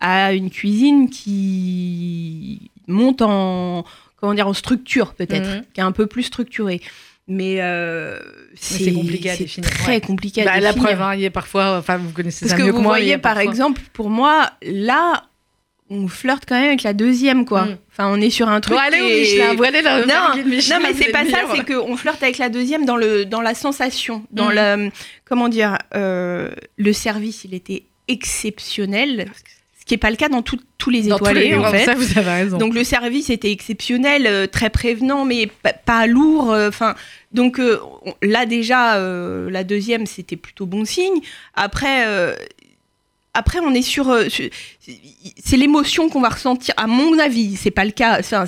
[0.00, 3.84] à une cuisine qui monte en
[4.16, 5.62] comment dire en structure peut-être, Mhm.
[5.72, 6.80] qui est un peu plus structurée.
[7.30, 8.18] Mais, euh,
[8.54, 10.00] c'est compliqué à définir, Très ouais.
[10.00, 10.82] compliqué à Bah, La définir.
[10.96, 12.82] preuve, hein, il y a parfois, enfin, vous connaissez Parce ça que mieux vous que
[12.82, 12.92] moi.
[12.96, 15.24] voyez, par parfois- exemple, pour moi, là,
[15.90, 17.64] on flirte quand même avec la deuxième, quoi.
[17.64, 17.76] Mm.
[17.90, 18.76] Enfin, on est sur un truc.
[18.76, 21.96] Bon, allez Michelin, vous allez là, Non, Michelin, Non, mais c'est pas ça, c'est qu'on
[21.96, 24.54] flirte avec la deuxième dans, le, dans la sensation, dans Mm.
[24.54, 24.90] le.
[25.24, 29.30] Comment dire euh, Le service, il était exceptionnel,
[29.78, 31.70] ce qui n'est pas le cas dans tout- tous les Dans tous étoilés, les en
[31.70, 31.84] fait.
[31.84, 32.58] Ça, vous avez raison.
[32.58, 36.52] Donc le service était exceptionnel, euh, très prévenant, mais pa- pas lourd.
[36.52, 36.94] euh, Enfin,
[37.32, 41.20] donc euh, on- là déjà, la deuxième c'était plutôt bon signe.
[41.54, 42.06] Après,
[43.34, 44.26] après on est sur, euh,
[45.44, 46.74] c'est l'émotion qu'on va ressentir.
[46.76, 48.18] À mon avis, c'est pas le cas.
[48.20, 48.44] Enfin,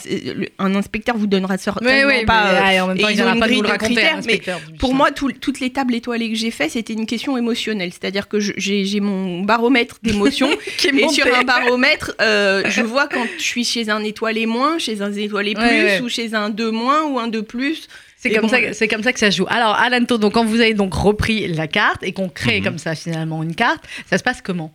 [0.59, 2.49] un inspecteur vous donnera oui, certainement oui, pas.
[2.49, 3.67] euh, mais, en même temps, et il ils ont une pas de nous grille le
[3.67, 6.93] de raconter, critères, mais Pour moi, tout- toutes les tables étoilées que j'ai fait, c'était
[6.95, 7.93] une question émotionnelle.
[7.93, 10.49] C'est-à-dire que j'ai mon baromètre d'émotion
[10.85, 11.15] et monté.
[11.15, 15.13] sur un baromètre, euh, je vois quand je suis chez un étoilé moins, chez un
[15.13, 16.01] étoilé plus, Ouais, ouais.
[16.01, 17.87] ou chez un 2 moins, ou un 2 plus.
[18.23, 19.47] C'est Et comme, bon, ça, que- c'est comme ça que ça joue.
[19.49, 22.65] Alors, Alan Todd, donc quand vous avez donc repris la carte et qu'on crée Mhm.
[22.67, 24.75] comme ça finalement une carte, ça se passe comment?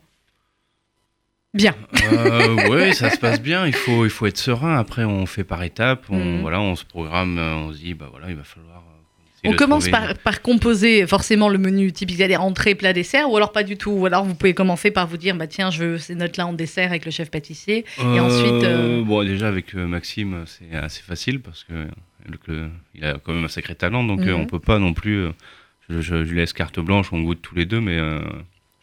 [1.54, 1.74] Bien.
[2.12, 3.66] Euh, ouais, ça se passe bien.
[3.66, 4.76] Il faut, il faut être serein.
[4.76, 6.04] Après, on fait par étapes.
[6.10, 6.40] On, Mhm.
[6.40, 7.38] voilà, on se programme.
[7.38, 8.78] euh, On se dit, bah voilà, il va falloir.
[9.44, 13.36] euh, On commence par, par composer forcément le menu typique, c'est-à-dire entrée, plat, dessert, ou
[13.36, 13.92] alors pas du tout.
[13.92, 16.52] Ou alors vous pouvez commencer par vous dire, bah tiens, je veux ces notes-là en
[16.52, 17.84] dessert avec le chef pâtissier.
[18.00, 21.86] Et ensuite, euh, Bon, déjà avec euh, Maxime, c'est assez facile parce que
[22.46, 24.40] le- il a quand même un sacré talent, donc euh, Mhm.
[24.42, 25.16] on peut pas non plus.
[25.24, 25.30] euh,
[25.88, 28.20] je, je- je lui laisse carte blanche, on goûte tous les deux, mais euh,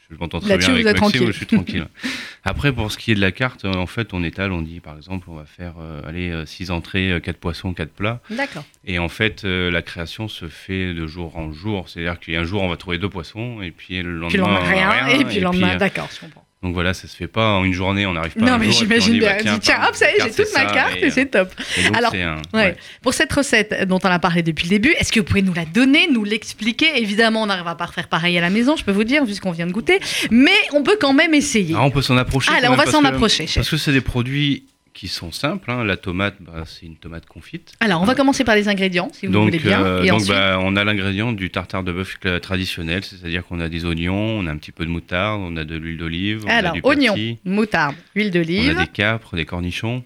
[0.09, 1.27] je m'entends très bien avec vous êtes Maxime, tranquille.
[1.33, 1.87] je suis tranquille.
[2.45, 4.95] Après, pour ce qui est de la carte, en fait, on étale, on dit par
[4.97, 8.21] exemple, on va faire euh, allez, 6 entrées, 4 poissons, 4 plats.
[8.29, 8.65] D'accord.
[8.85, 11.87] Et en fait, euh, la création se fait de jour en jour.
[11.89, 14.27] C'est-à-dire qu'il y a un jour, on va trouver deux poissons, et puis le lendemain,
[14.29, 16.42] Puis le lendemain, rien, et puis le lendemain, d'accord, je comprends.
[16.63, 19.19] Donc voilà, ça se fait pas en une journée, on n'arrive pas Non, mais j'imagine
[19.19, 19.35] bien.
[19.43, 21.49] bah, tiens, hop, ça y est, j'ai toute ma carte et, et c'est top.
[21.77, 22.63] et donc, Alors, un- Ouais.
[22.65, 22.75] ouais.
[23.01, 25.53] Pour cette recette dont on a parlé depuis le début, est-ce que vous pouvez nous
[25.53, 26.87] la donner, nous l'expliquer?
[27.01, 29.51] Évidemment, on n'arrivera pas à refaire pareil à la maison, je peux vous dire, puisqu'on
[29.51, 29.99] vient de goûter.
[30.31, 31.75] Mais on peut quand même essayer.
[31.77, 32.51] Ah, on peut s'en approcher.
[32.55, 33.45] Allez, on va s'en approcher.
[33.53, 35.71] Parce que c'est des produits qui sont simples.
[35.71, 35.83] hein.
[35.83, 37.73] La tomate, bah, c'est une tomate confite.
[37.79, 39.83] Alors, on va commencer par les ingrédients, si vous donc, voulez bien.
[39.83, 43.59] euh, et donc ensuite, bah, on a l'ingrédient du tartare de bœuf traditionnel, c'est-à-dire qu'on
[43.59, 46.43] a des oignons, on a un petit peu de moutarde, on a de l'huile d'olive,
[46.45, 50.03] on a alors du oignons, moutarde, huile on a d'olive, des capres, des cornichons,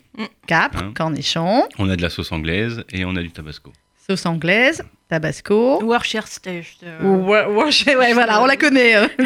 [0.48, 0.92] capre, Hein.
[0.96, 3.74] cornichon, on a de la sauce anglaise et on a du tabasco.
[4.08, 5.80] sauce anglaise, tabasco.
[5.84, 7.00] Worcestershire.
[7.04, 8.96] Ouais, voilà, on la connaît.
[8.96, 9.08] euh.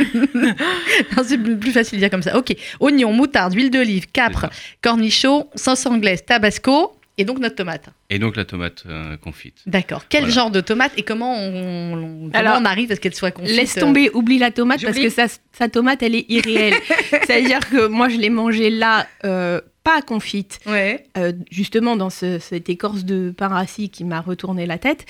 [1.18, 2.38] Non, c'est plus facile de dire comme ça.
[2.38, 4.48] Ok, oignon, moutarde, huile d'olive, capre,
[4.82, 7.86] cornichon, sauce anglaise, tabasco et donc notre tomate.
[8.10, 9.56] Et donc la tomate euh, confite.
[9.66, 10.06] D'accord.
[10.10, 10.34] Quel Voilà.
[10.34, 13.32] genre de tomate et comment on, on- comment Alors, on arrive à ce qu'elle soit
[13.32, 16.76] confite Laisse euh, tomber, oublie la tomate parce que sa, sa tomate, elle est irréelle.
[17.10, 21.06] C'est-à-dire que moi, je l'ai mangée là, euh, pas confite, Ouais.
[21.18, 25.06] euh, justement dans ce- cette écorce de pain rassis qui m'a retourné la tête.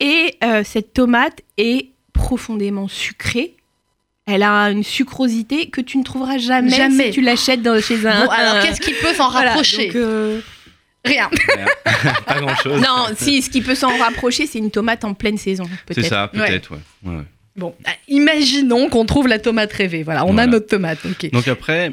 [0.00, 3.54] Et euh, cette tomate est profondément sucrée.
[4.26, 7.06] Elle a une sucrosité que tu ne trouveras jamais, Jamais.
[7.06, 8.26] si tu l'achètes dans- chez un.
[8.26, 10.40] Bon, alors qu'est-ce qui peut s'en Voilà, rapprocher donc, euh,
[11.04, 11.30] Rien.
[12.26, 12.80] pas grand-chose.
[12.82, 16.08] Non, si, ce qui peut s'en rapprocher, c'est une tomate en pleine saison, C'est peut-être.
[16.10, 16.78] ça, peut-être, ouais.
[17.04, 17.22] Ouais, ouais.
[17.56, 20.02] Bon, ah, imaginons qu'on trouve la tomate rêvée.
[20.02, 20.98] Voilà, on a notre tomate.
[21.32, 21.92] Donc après,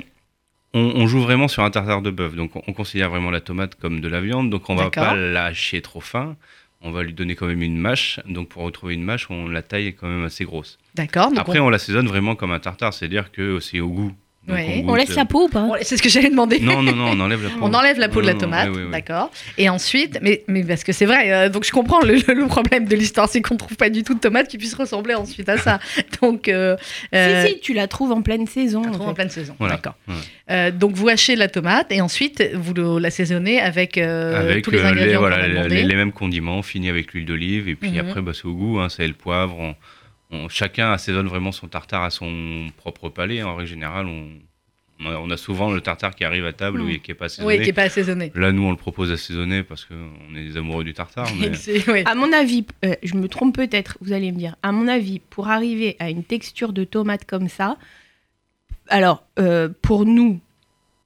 [0.78, 2.36] on, on joue vraiment sur un tartare de bœuf.
[2.36, 4.50] Donc on, on considère vraiment la tomate comme de la viande.
[4.50, 5.06] Donc on va D'accord.
[5.06, 6.36] pas la hacher trop fin.
[6.82, 8.20] On va lui donner quand même une mâche.
[8.28, 10.78] Donc pour retrouver une mâche, on la taille quand même assez grosse.
[10.96, 11.32] D'accord.
[11.36, 14.14] Après, on l'assaisonne vraiment comme un tartare, c'est-à-dire que c'est au goût.
[14.48, 14.82] Ouais.
[14.84, 15.62] On goûte, laisse la peau ou pas?
[15.64, 16.60] On- c'est ce que j'allais demander.
[16.60, 17.58] Non, non, non, on enlève la peau.
[17.62, 19.30] On enlève la peau de la tomate, d'accord.
[19.58, 22.96] Et ensuite, mais, mais parce que c'est vrai, euh, donc je comprends le, problème de
[22.96, 25.80] l'histoire, c'est qu'on trouve pas du tout de tomate qui puisse ressembler ensuite à ça.
[26.22, 26.76] Donc, euh,
[27.14, 28.82] euh, Si, si, tu la trouves en pleine saison.
[28.86, 29.12] on en trouve fait.
[29.12, 29.76] en pleine saison, Voilà.
[29.76, 29.96] d'accord.
[30.08, 30.14] Ouais.
[30.50, 34.82] Euh, donc vous hachez la tomate et ensuite vous l'assaisonnez avec, euh, avec tous les
[34.82, 37.68] ingrédients les, les- les mêmes condiments, finis avec l'huile d'olive.
[37.68, 38.00] Et puis Mhm.
[38.00, 39.58] après, bah, c'est au goût, hein, c'est le poivre.
[39.60, 39.76] On,
[40.32, 43.44] on- chacun assaisonne vraiment son tartare à son propre palais.
[43.44, 44.30] En règle générale, on,
[45.06, 46.90] on, a, souvent le tartare qui arrive à table Mhm.
[46.90, 47.48] et qui n'est pas assaisonné.
[47.56, 48.32] Oui, qui n'est pas assaisonné.
[48.36, 51.28] Là, nous, on le propose assaisonné parce qu'on est des amoureux du tartare.
[51.40, 51.52] Mais...
[51.88, 52.04] Ouais.
[52.08, 55.20] À mon avis, euh, je me trompe peut-être, vous allez me dire, à mon avis,
[55.20, 57.78] pour arriver à une texture de tomate comme ça,
[58.90, 60.40] alors euh, pour nous,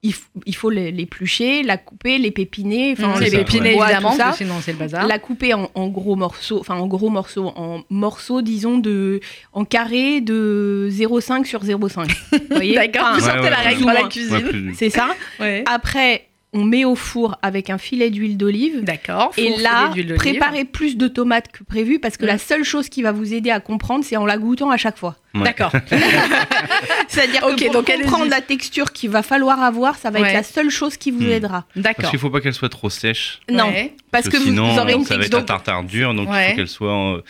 [0.04, 0.12] il,
[0.46, 4.32] il faut l'é- l'éplucher, la couper, l'épépiner, enfin Mmh, les épinés, bois, évidemment, tout ça.
[4.32, 5.06] sinon c'est le bazar.
[5.06, 9.20] la couper en, en gros morceaux, enfin en gros morceaux, en morceaux, disons de,
[9.52, 12.08] en carré de 0,5 sur 0,5.
[12.32, 13.62] Vous voyez D'accord, vous Ouais, sortez ouais, la ouais.
[13.68, 14.34] règle ou la cuisine.
[14.68, 15.08] Ouais, C'est ça.
[15.38, 15.62] Ouais.
[15.66, 18.84] Après, on met au four avec un filet d'huile d'olive.
[18.84, 19.32] D'accord.
[19.38, 22.28] Et là, préparez plus de tomates que prévu parce que Mm.
[22.28, 24.98] la seule chose qui va vous aider à comprendre, c'est en la goûtant à chaque
[24.98, 25.16] fois.
[25.34, 25.44] Ouais.
[25.44, 25.72] D'accord.
[27.08, 30.28] C'est-à-dire Ok, que pour donc comprendre la texture qu'il va falloir avoir, ça va Ouais.
[30.28, 31.30] être la seule chose qui vous Mm.
[31.32, 31.64] aidera.
[31.74, 32.10] Parce D'accord.
[32.10, 33.40] qu'il faut pas qu'elle soit trop sèche.
[33.50, 33.94] Non, Ouais.
[34.10, 35.38] parce que vous, sinon, vous aurez une ça va être texture.
[35.38, 37.22] un tartare dur, donc il faut qu'elle soit euh,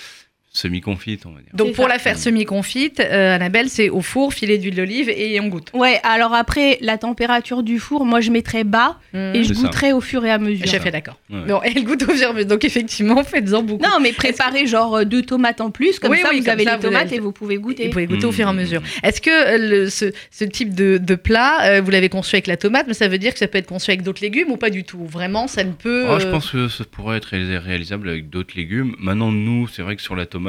[0.52, 1.50] semi-confite, on va dire.
[1.54, 1.92] Donc pour ça.
[1.92, 5.70] la faire semi-confite, euh, Annabelle, c'est au four, filet d'huile d'olive et on goûte.
[5.72, 9.60] Ouais, alors après, la température du four, moi je mettrais bas et je C'est ça.
[9.62, 10.66] goûterai au fur et à mesure.
[10.66, 11.18] Chef est d'accord.
[11.30, 11.40] Ouais.
[11.48, 12.48] Bon, elle goûte au fur et à mesure.
[12.48, 13.82] Donc effectivement, faites-en beaucoup.
[13.82, 16.52] Non, mais préparez genre euh, deux tomates en plus, comme Oui, ça oui, vous comme
[16.52, 17.84] avez ça, les vous tomates avez- et vous pouvez goûter.
[17.86, 18.56] Vous pouvez goûter au fur et à Mmh.
[18.56, 18.82] mesure.
[19.02, 22.46] Est-ce que euh, le- ce, ce type de, de plat, euh, vous l'avez conçu avec
[22.46, 24.56] la tomate, mais ça veut dire que ça peut être conçu avec d'autres légumes ou
[24.58, 25.04] pas du tout?
[25.06, 26.04] Vraiment, ça ne peut.
[26.10, 28.94] Ah, je pense que ça pourrait être réalisable avec d'autres légumes.
[28.98, 30.41] Maintenant, nous, c'est vrai que sur la tomate,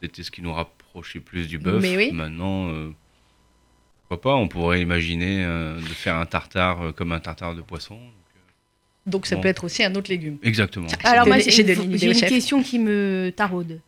[0.00, 1.82] c'était ce qui nous rapprochait plus du bœuf.
[1.82, 2.12] Oui.
[2.12, 2.90] Maintenant, euh,
[4.02, 7.62] pourquoi pas On pourrait imaginer euh, de faire un tartare euh, comme un tartare de
[7.62, 7.98] poisson.
[9.06, 9.42] Donc ça Bon.
[9.42, 10.38] peut être aussi un autre légume.
[10.42, 10.88] Exactement.
[11.04, 13.80] Alors J'ai moi j'ai une, question qui me taraude.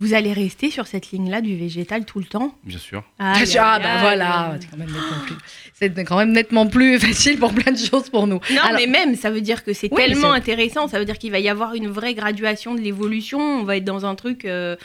[0.00, 3.02] Vous allez rester sur cette ligne-là du végétal tout le temps Bien sûr.
[3.18, 4.00] Ah bah aïe.
[4.00, 5.36] voilà, c'est quand, même nettement plus-
[5.74, 8.38] c'est quand même nettement plus facile pour plein de choses pour nous.
[8.54, 10.86] Non, Alors- mais même, ça veut dire que c'est Oui, tellement intéressant.
[10.86, 13.40] Ça veut dire qu'il va y avoir une vraie graduation de l'évolution.
[13.40, 14.44] On va être dans un truc.
[14.44, 14.76] euh,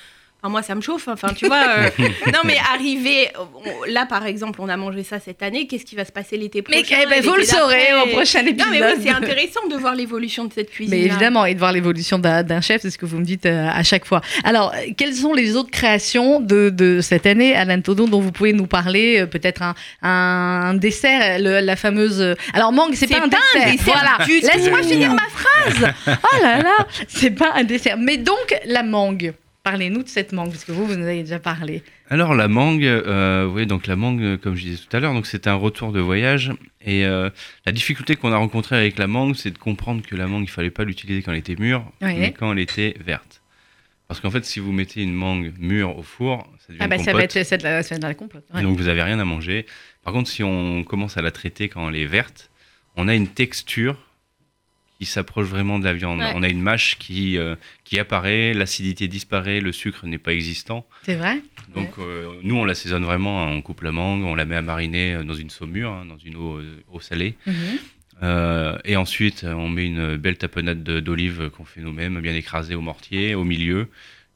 [0.43, 1.07] Enfin, moi, ça me chauffe.
[1.07, 1.63] Enfin, tu vois.
[1.77, 1.89] euh,
[2.33, 3.29] Non, mais arriver.
[3.87, 5.67] Là, par exemple, on a mangé ça cette année.
[5.67, 8.41] Qu'est-ce qui va se passer l'été prochain Mais eh ben, vous le saurez au prochain
[8.41, 8.59] épisode.
[8.59, 10.93] Non, mais oui, c'est intéressant de voir l'évolution de cette cuisine.
[10.97, 13.69] Mais évidemment, et de voir l'évolution d'un chef, c'est ce que vous me dites euh,
[13.71, 14.19] à chaque fois.
[14.43, 18.33] Alors, euh, quelles sont les autres créations de, de cette année, Alain Todon, dont vous
[18.33, 22.35] pouvez nous parler Peut-être un, un dessert, le- la fameuse.
[22.53, 23.71] Alors, mangue, c'est pas un pas un dessert.
[23.77, 24.17] dessert voilà.
[24.57, 25.93] Laisse-moi finir ma phrase.
[26.07, 27.95] Oh là là, c'est pas un dessert.
[27.97, 29.33] Mais donc, la mangue.
[29.63, 31.83] Parlez-nous de cette mangue, parce que vous, vous nous avez déjà parlé.
[32.09, 35.13] Alors la mangue, euh, oui, donc la mangue, euh, comme je disais tout à l'heure,
[35.13, 36.51] donc c'était un retour de voyage.
[36.81, 37.29] Et euh,
[37.65, 40.49] la difficulté qu'on a rencontrée avec la mangue, c'est de comprendre que la mangue, il
[40.49, 42.13] fallait pas l'utiliser quand elle était mûre, Ouais.
[42.19, 43.41] mais quand elle était verte.
[44.09, 46.97] Parce qu'en fait, si vous mettez une mangue mûre au four, ça devient Ah bah,
[46.97, 48.43] une ça va être de la, c'est de la compote.
[48.53, 48.61] ouais.
[48.61, 49.65] Donc vous avez rien à manger.
[50.03, 52.51] Par contre, si on commence à la traiter quand elle est verte,
[52.97, 53.97] on a une texture
[54.99, 56.19] qui s'approche vraiment de la viande.
[56.19, 56.31] Ouais.
[56.35, 60.85] On a une mâche qui, euh, qui apparaît, l'acidité disparaît, le sucre n'est pas existant.
[61.03, 61.41] C'est vrai
[61.75, 63.47] Donc euh, nous, on l'assaisonne vraiment, hein.
[63.51, 66.17] on coupe la mangue, on la met à mariner euh, dans une saumure, hein, dans
[66.17, 67.35] une eau, eau salée.
[67.47, 67.55] Mhm.
[68.85, 72.79] Et ensuite, on met une belle tapenade de- d'olive qu'on fait nous-mêmes, bien écrasée au
[72.81, 73.89] mortier, au milieu,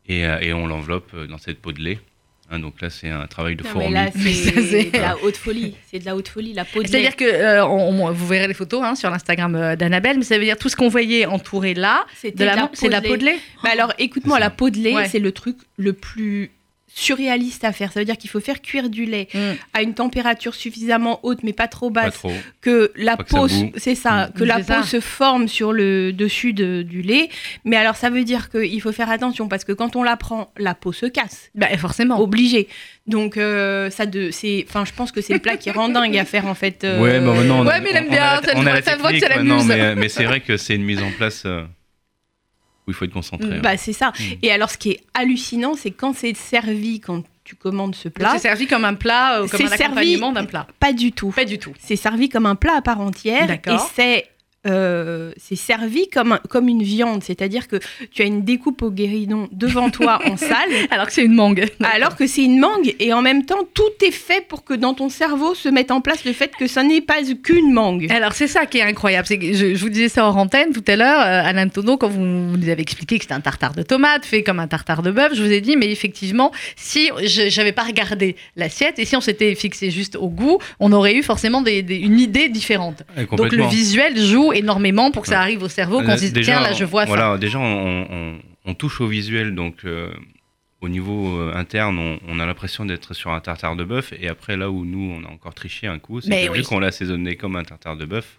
[0.09, 1.99] et, et on l'enveloppe dans cette peau de lait.
[2.49, 3.87] Hein, donc là, c'est un travail de Non, fourmi.
[3.89, 5.75] mais là, Mais c'est- de la haute folie.
[5.91, 6.89] C'est de la haute folie, la peau de lait.
[6.91, 10.23] C'est-à-dire que euh, on- on- vous verrez les photos hein, sur l'Instagram euh, d'Annabelle, mais
[10.23, 12.91] ça veut dire tout ce qu'on voyait entouré là, C'était de la mangue, c'est de
[12.93, 13.37] la peau de lait.
[13.63, 15.07] Bah alors, écoute-moi, la peau de lait, Ouais.
[15.09, 16.51] c'est le truc le plus
[16.97, 17.91] surréaliste à faire.
[17.93, 19.27] Ça veut dire qu'il faut faire cuire du lait
[19.73, 22.31] à une température suffisamment haute, mais pas trop Pas basse, trop.
[22.61, 24.31] que la Pas peau, c'est ça, Mm.
[24.39, 27.29] que la peau se forme sur le dessus de- du lait.
[27.65, 30.51] Mais alors, ça veut dire qu'il faut faire attention parce que quand on la prend,
[30.57, 31.49] la peau se casse.
[31.55, 32.19] Bah, forcément.
[32.19, 32.67] Obligé.
[33.05, 36.17] Donc, euh, ça de, c'est, enfin, je pense que c'est le plat qui rend dingue
[36.17, 36.83] à faire en fait.
[36.83, 38.47] euh, Ouais, bah maintenant, on a- Ouais, mais il aime on- on bien, a la-
[38.47, 39.67] ça on a la voit- ça le voit que technique ça maintenant, l'amuse.
[39.67, 41.63] mais, mais c'est vrai que c'est une mise en place euh,
[42.87, 43.55] où il faut être concentré.
[43.57, 43.59] hein.
[43.61, 44.13] Bah, c'est ça.
[44.17, 44.23] Mm.
[44.43, 48.31] Et alors, ce qui est hallucinant, c'est quand c'est servi, quand tu commandes ce plat,
[48.33, 50.67] C'est servi comme un plat, euh, comme C'est un servi- accompagnement d'un plat.
[50.79, 51.31] pas du tout.
[51.31, 51.71] Pas du tout.
[51.79, 53.89] C'est servi comme un plat à part entière et D'accord.
[53.95, 54.25] c'est
[54.67, 57.77] euh, c'est servi comme, un- comme une viande, c'est-à-dire que
[58.11, 61.65] tu as une découpe au guéridon devant toi en salle, Alors que c'est une mangue.
[61.93, 64.93] alors que c'est une mangue et en même temps tout est fait pour que dans
[64.93, 68.07] ton cerveau se mette en place le fait que ça n'est pas qu'une mangue.
[68.11, 69.27] Alors c'est ça qui est incroyable.
[69.27, 72.09] Que je, je vous disais ça hors antenne tout à l'heure, euh, Alain Tonneau, quand
[72.09, 75.11] vous nous avez expliqué que c'était un tartare de tomates fait comme un tartare de
[75.11, 79.15] bœuf, je vous ai dit, mais effectivement, si je n'avais pas regardé l'assiette et si
[79.15, 83.03] on s'était fixé juste au goût, on aurait eu forcément des- des- une idée différente.
[83.37, 86.53] Donc le visuel joue énormément pour que ça arrive au cerveau, qu'on se dise, déjà,
[86.53, 87.07] tiens, là je vois ça.
[87.07, 90.09] voilà, Déjà, on, on- on touche au visuel, donc euh,
[90.81, 94.13] au niveau euh, interne, on, on a l'impression d'être sur un tartare de bœuf.
[94.19, 96.57] Et après, là où nous, on a encore triché un coup, c'est que oui.
[96.59, 98.37] vu qu'on l'a assaisonné comme un tartare de bœuf,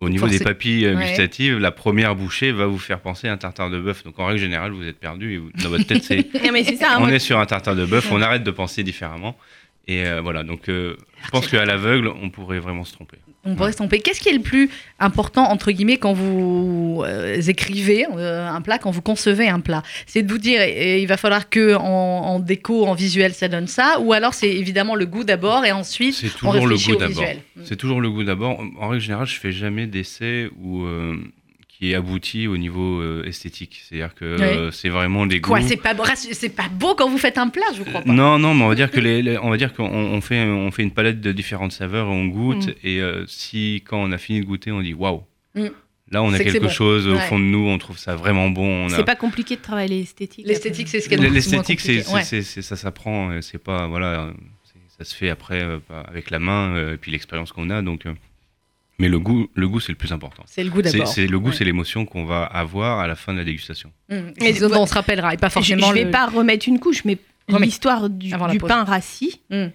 [0.00, 1.08] au niveau Forcé- des papilles euh, Ouais.
[1.08, 4.04] gustatives, la première bouchée va vous faire penser à un tartare de bœuf.
[4.04, 5.34] Donc en règle générale, vous êtes perdu.
[5.34, 8.08] Et vous- dans votre tête, c'est hein, on moi, est sur un tartare de bœuf,
[8.12, 9.36] on arrête de penser différemment.
[9.86, 13.18] Et euh, voilà, donc euh, je pense qu'à l'aveugle, on pourrait vraiment se tromper.
[13.44, 13.98] On peut estomper.
[14.00, 18.90] Qu'est-ce qui est le plus important, entre guillemets, quand vous euh, écrivez un plat, quand
[18.90, 19.82] vous concevez un plat?
[20.06, 23.34] C'est de vous dire, et, et il va falloir que en, en déco, en visuel,
[23.34, 26.66] ça donne ça, ou alors c'est évidemment le goût d'abord, et ensuite C'est on toujours
[26.66, 27.24] le réfléchit goût au d'abord.
[27.64, 28.58] C'est toujours le goût d'abord.
[28.80, 30.86] En règle générale, je fais jamais d'essai où,
[31.76, 33.82] qui est abouti au niveau euh, esthétique.
[33.82, 35.66] C'est-à-dire que euh, c'est vraiment les Quoi, goûts.
[35.66, 38.12] c'est pas, beau- c'est pas beau quand vous faites un plat, je crois pas.
[38.12, 40.44] Non, non, mais on va dire que les, les- on va dire qu'on on fait
[40.44, 42.72] on fait une palette de différentes saveurs, on goûte Mm.
[42.84, 45.24] et euh, si quand on a fini de goûter, on dit waouh.
[45.56, 45.66] Mm.
[46.12, 46.68] Là, on a que quelque bon.
[46.68, 48.84] chose au fond de nous, on trouve ça vraiment bon.
[48.84, 50.46] on a- C'est pas compliqué de travailler l'esthétique.
[50.46, 52.06] L'esthétique, c'est ce qui est le moins L'esthétique, c'est.
[52.12, 52.22] Ouais.
[52.22, 54.30] c'est- c'est- ça s'apprend, c'est pas, voilà,
[54.64, 57.82] c'est- ça se fait après euh, avec la main, euh, et puis l'expérience qu'on a,
[57.82, 58.04] donc.
[58.98, 60.42] Mais le goût, le goût, c'est le plus important.
[60.46, 61.08] C'est le goût C'est, d'abord.
[61.08, 61.54] c'est le goût, Ouais.
[61.56, 63.90] c'est l'émotion qu'on va avoir à la fin de la dégustation.
[64.08, 64.14] Mm.
[64.40, 66.68] Mais C'est ce dont on se rappellera, et pas forcément je vais le- pas remettre
[66.68, 68.30] une couche, mais l'histoire du,
[68.60, 69.66] pain rassis, Mm.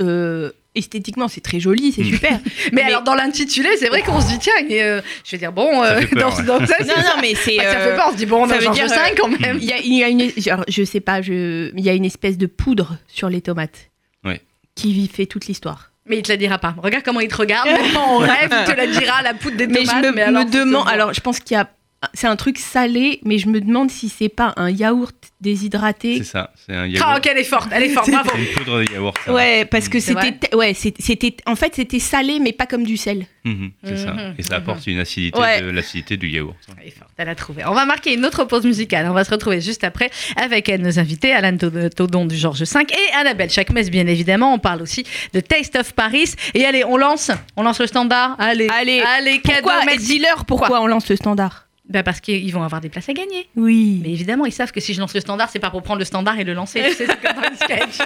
[0.00, 2.12] euh, esthétiquement, c'est très joli, c'est Mm.
[2.14, 2.40] super.
[2.44, 5.38] Mais, Mais- alors dans l'intitulé, c'est vrai qu'on se dit tiens, et, euh, je vais
[5.38, 6.44] dire bon, euh, peur, dans, ouais.
[6.44, 7.02] dans ça, c'est non, ça.
[7.02, 7.58] non, mais c'est.
[7.60, 9.58] Ah, ça fait peur, on se dit bon, on a dire, V quand même.
[9.60, 12.04] Il y a, il y a une, genre, je sais pas, il y a une
[12.06, 13.90] espèce de poudre sur les tomates
[14.24, 14.40] Ouais.
[14.74, 15.91] qui fait toute l'histoire.
[16.12, 16.74] Mais il te la dira pas.
[16.76, 17.66] Regarde comment il te regarde.
[17.70, 20.04] Maintenant, en rêve, il te la dira, la poudre des Mais tomates.
[20.04, 21.70] je me, alors, me c'est demande, alors je pense qu'il y a,
[22.14, 26.18] c'est un truc salé, mais je me demande si c'est pas un yaourt déshydraté.
[26.18, 27.18] C'est ça, c'est un Ah, yaourt.
[27.18, 28.30] ok, elle est forte, elle est forte, bravo.
[28.34, 29.16] C'est une poudre de yaourt.
[29.24, 29.32] ça.
[29.32, 32.96] Ouais, parce que C'est c'était, ouais, c'était, en fait, c'était salé, mais pas comme du
[32.96, 33.26] sel.
[33.44, 34.12] Mhm, c'est ça.
[34.12, 35.60] Mhm, Et ça apporte une acidité, Ouais.
[35.60, 36.54] de, l'acidité du yaourt.
[36.80, 37.64] Elle est forte, elle a trouvé.
[37.66, 39.06] On va marquer une autre pause musicale.
[39.08, 42.62] On va se retrouver juste après avec euh, nos invités, Alan Tod- Todon du Georges
[42.62, 44.54] V et Annabelle Chakmes, bien évidemment.
[44.54, 46.34] On parle aussi de Taste of Paris.
[46.54, 48.36] Et allez, on lance, on lance le standard.
[48.38, 50.06] Allez, Allez, allez, cadeau, Pourquoi, merci.
[50.06, 51.66] dis-leur pourquoi on lance le standard?
[51.92, 53.46] Bah, parce qu'ils vont avoir des places à gagner.
[53.54, 54.00] Oui.
[54.02, 56.06] Mais évidemment, ils savent que si je lance le standard, c'est pas pour prendre le
[56.06, 56.82] standard et le lancer.
[56.88, 57.98] Tu sais, c'est comme dans le sketch.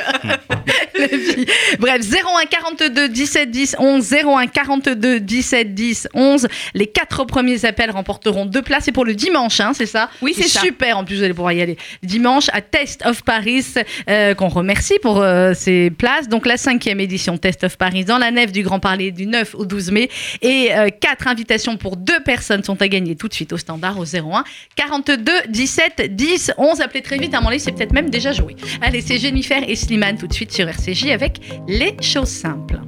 [1.79, 6.49] Bref, 01 42 17 10 11, 01 42 17 10 11.
[6.75, 8.85] Les quatre premiers appels remporteront deux places.
[8.85, 10.61] C'est pour le dimanche, hein, c'est ça Oui, c'est ça.
[10.61, 13.65] Super, en plus, vous allez pouvoir y aller dimanche à Test of Paris,
[14.11, 16.29] euh, qu'on remercie pour euh, ces places.
[16.29, 19.55] Donc, la cinquième édition Test of Paris dans la nef du Grand Palais du 9
[19.55, 20.11] au 12 mai.
[20.43, 23.76] Et euh, quatre invitations pour deux personnes sont à gagner tout de suite au standard
[23.99, 24.45] au 01
[24.77, 26.81] 42 17 10 11.
[26.81, 28.57] Appelez très vite, à mon avis, c'est peut-être même déjà joué.
[28.81, 32.81] Allez, c'est Jennifer et Slimane tout de suite sur RCJ avec les choses simples.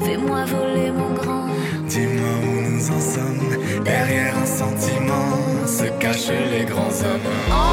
[0.00, 1.46] Fais-moi voler mon grand.
[1.86, 3.84] Dis-moi où nous en sommes.
[3.84, 7.69] Derrière un sentiment se cachent les grands hommes.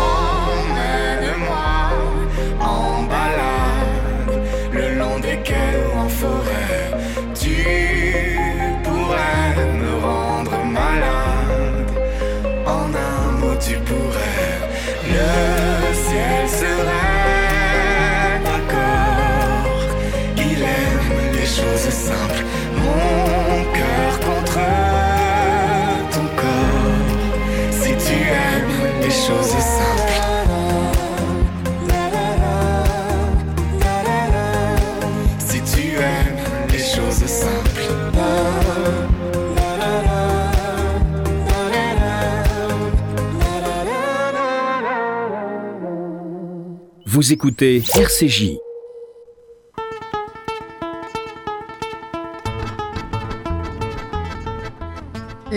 [47.18, 48.67] Vous écoutez RCJ.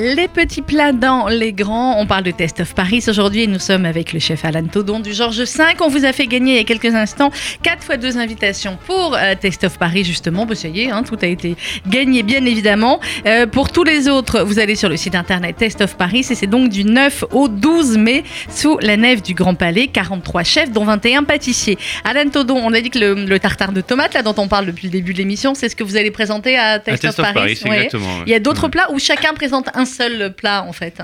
[0.03, 1.99] Les petits plats dans les grands.
[2.01, 4.99] On parle de Test of Paris aujourd'hui et nous sommes avec le chef Alan Todon
[5.01, 5.63] du Georges V.
[5.83, 7.31] On vous a fait gagner il y a quelques instants
[7.63, 10.47] 4 fois 2 invitations pour euh, Test of Paris justement.
[10.47, 11.55] Bah, ça y est, hein, tout a été
[11.87, 12.99] gagné bien évidemment.
[13.27, 16.35] Euh, pour tous les autres, vous allez sur le site internet Test of Paris et
[16.35, 19.89] c'est donc du 9 au 12 mai sous la nef du Grand Palais.
[19.89, 21.77] 43 chefs dont 21 pâtissiers.
[22.05, 24.65] Alan Todon, on a dit que le, le tartare de tomate là dont on parle
[24.65, 27.17] depuis le début de l'émission, c'est ce que vous allez présenter à À Test, of
[27.17, 27.85] Paris, Ouais.
[27.85, 28.07] exactement.
[28.07, 28.23] ouais.
[28.27, 28.71] Il y a d'autres Ouais.
[28.71, 31.01] plats où chacun présente un seul plat en fait.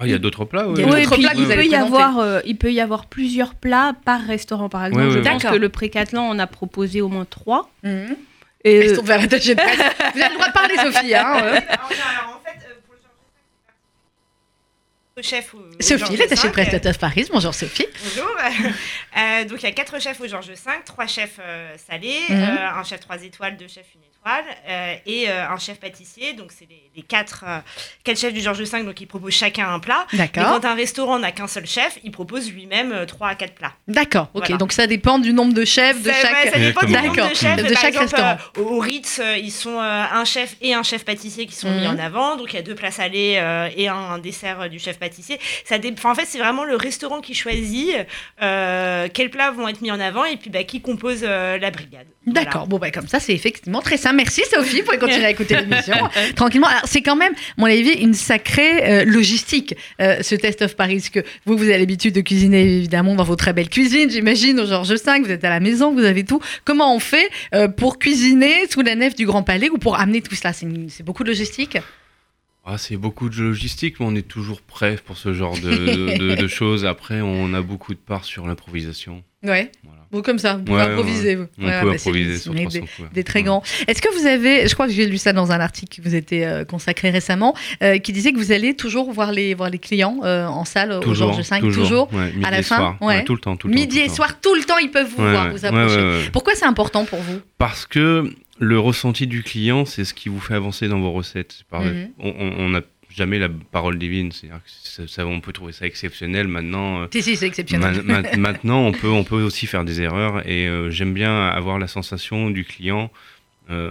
[0.00, 0.74] Ah, il y a d'autres plats, oui.
[0.78, 1.94] Il y a Oui, et d'autres puis plats que il vous allez peut y présenter.
[2.02, 5.04] avoir, euh, il peut y avoir plusieurs plats par restaurant, par exemple.
[5.04, 5.52] Ouais, Je ouais, pense D'accord.
[5.56, 7.70] que le Précatelan on a proposé au moins trois.
[7.84, 8.16] Mhm.
[8.64, 9.46] Et vers de presse.
[9.46, 11.14] Vous avez le droit de parler, Sophie.
[11.14, 11.50] Hein, euh.
[11.52, 12.94] Alors, en fait, euh, pour
[15.16, 17.26] le chef, au- au Sophie, l'attachée de presse de euh, Paris.
[17.32, 17.86] Bonjour Sophie.
[18.02, 18.30] Bonjour.
[19.16, 22.36] Euh, donc il y a quatre chefs au Georges V, trois chefs euh, salés, Mhm.
[22.36, 26.32] euh, un chef trois étoiles, deux chefs une étoile euh, et euh, un chef pâtissier.
[26.32, 27.58] Donc c'est les, les quatre, euh,
[28.04, 30.06] quatre chefs du Georges V, donc ils proposent chacun un plat.
[30.14, 30.44] D'accord.
[30.60, 33.72] quand un restaurant n'a qu'un seul chef, il propose lui-même euh, trois à quatre plats.
[33.88, 34.28] D'accord.
[34.34, 34.44] Ok.
[34.46, 34.56] Voilà.
[34.56, 36.32] Donc ça dépend du nombre de chefs de chaque.
[36.44, 37.02] ouais, ça dépend du Exactement.
[37.02, 37.30] nombre D'accord.
[37.30, 37.56] de chefs.
[37.56, 38.70] De Par chaque exemple, restaurant.
[38.70, 41.94] au Ritz, ils sont un chef et un chef pâtissier qui sont mis Mhm.
[41.94, 42.36] en avant.
[42.36, 43.40] Donc il y a deux plats salés
[43.76, 45.38] et un, un dessert du chef pâtissier.
[45.64, 47.94] Ça dé- enfin, en fait, c'est vraiment le restaurant qui choisit
[48.40, 52.06] quels plats vont être mis en avant et puis bah, qui compose la brigade.
[52.26, 52.44] Voilà.
[52.44, 52.66] D'accord.
[52.66, 54.13] Bon, bah, comme ça, c'est effectivement très simple.
[54.14, 55.94] Merci Sophie pour continuer à écouter l'émission
[56.36, 56.66] tranquillement.
[56.68, 60.96] Alors, c'est quand même, mon avis, une sacrée euh, logistique, euh, ce Test of Paris.
[60.96, 64.58] Parce que vous, vous avez l'habitude de cuisiner, évidemment, dans vos très belles cuisines, j'imagine,
[64.60, 64.96] au Georges V.
[65.24, 66.40] Vous êtes à la maison, vous avez tout.
[66.64, 70.22] Comment on fait euh, pour cuisiner sous la nef du Grand Palais ou pour amener
[70.22, 70.52] tout cela?
[70.52, 71.78] C'est beaucoup de logistique?
[72.66, 76.16] Ah, c'est beaucoup de logistique, mais on est toujours prêt pour ce genre de, de-
[76.16, 76.86] de- de choses.
[76.86, 79.22] Après, on a beaucoup de parts sur l'improvisation.
[79.42, 79.70] Ouais.
[80.14, 81.34] Bon, comme ça, vous pouvez Ouais, improviser.
[81.34, 81.46] vous.
[81.58, 83.62] On Ouais, peut bah, improviser sur une 300 des- des très grands.
[83.88, 86.14] Est-ce que vous avez, je crois que j'ai lu ça dans un article qui vous
[86.14, 89.78] était euh, consacré récemment, euh, qui disait que vous allez toujours voir les, voir les
[89.78, 92.10] clients euh, en salle au Toujours, Georges V, toujours, toujours,
[92.44, 92.96] à la fin,
[93.26, 93.80] tout le temps, tout le temps.
[93.80, 96.30] midi et soir, tout le temps, ils peuvent vous voir, vous approcher.
[96.32, 97.40] Pourquoi c'est important pour vous?
[97.58, 101.62] Parce que le ressenti du client, c'est ce qui vous fait avancer dans vos recettes.
[101.70, 102.10] Par- Mhm.
[102.20, 102.82] On on- on n'a
[103.14, 104.32] jamais la parole divine.
[104.32, 106.48] C'est-à-dire que ça- ça- on peut trouver ça exceptionnel.
[106.48, 108.02] Maintenant, euh, Si, si, c'est exceptionnel.
[108.04, 110.46] ma- ma- maintenant on, peut, on peut aussi faire des erreurs.
[110.48, 113.10] Et euh, j'aime bien avoir la sensation du client
[113.70, 113.90] euh,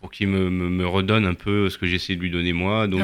[0.00, 2.86] pour qu'il me, me- me redonne un peu ce que j'essaie de lui donner moi.
[2.86, 3.02] Donc,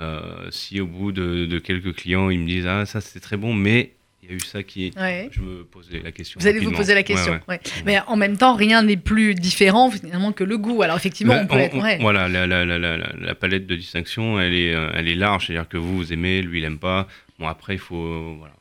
[0.00, 3.36] euh, si au bout de, de quelques clients, ils me disent Ah, ça c'était très
[3.36, 3.92] bon, mais
[4.28, 4.92] il y a eu ça qui.
[4.96, 5.28] Ouais.
[5.32, 6.38] Je me pose la question.
[6.40, 7.32] Vous allez vous poser la question.
[7.32, 7.40] ouais.
[7.48, 7.60] ouais.
[7.86, 10.82] Mais en même temps, rien n'est plus différent finalement que le goût.
[10.82, 11.74] Alors effectivement, Bah, on peut on- être.
[11.74, 12.02] on-.
[12.02, 15.14] Voilà, la, la- la- la- la- la palette de distinction, elle est, euh, elle est
[15.14, 15.46] large.
[15.46, 17.08] C'est-à-dire que vous, vous aimez, lui, il aime pas.
[17.38, 18.36] Bon, après, il faut.
[18.38, 18.52] voilà.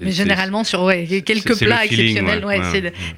[0.00, 2.44] Mais généralement sur ouais, quelques plats feeling, exceptionnels.
[2.46, 2.60] ouais,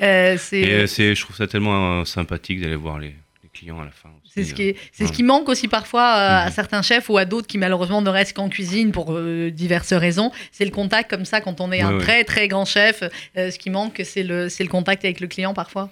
[0.03, 3.15] euh, euh, je trouve ça tellement euh, sympathique d'aller voir les,
[3.73, 4.11] à la fin.
[4.25, 5.15] C'est ce, qui est- c'est ce ouais.
[5.17, 6.53] qui manque aussi parfois euh, à Mhm.
[6.53, 10.31] certains chefs ou à d'autres qui malheureusement ne restent qu'en cuisine pour euh, diverses raisons.
[10.53, 12.03] C'est le contact comme ça quand on est Ouais, un ouais.
[12.03, 13.03] très très grand chef.
[13.37, 15.91] euh, ce qui manque, c'est le, c'est le contact avec le client parfois.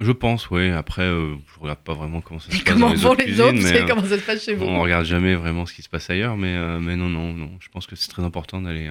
[0.00, 0.70] Je pense, oui.
[0.70, 3.18] Après, euh, je regarde pas vraiment comment ça se passe comment dans les vont autres
[3.20, 5.74] les cuisines, autres mais, comment ça se passe chez vous on regarde jamais vraiment ce
[5.74, 6.36] qui se passe ailleurs.
[6.36, 7.50] Mais, mais non, non, non.
[7.60, 8.90] Je pense que c'est très important d'aller,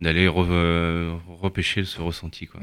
[0.00, 2.46] d'aller re- euh, repêcher ce ressenti.
[2.46, 2.60] Quoi.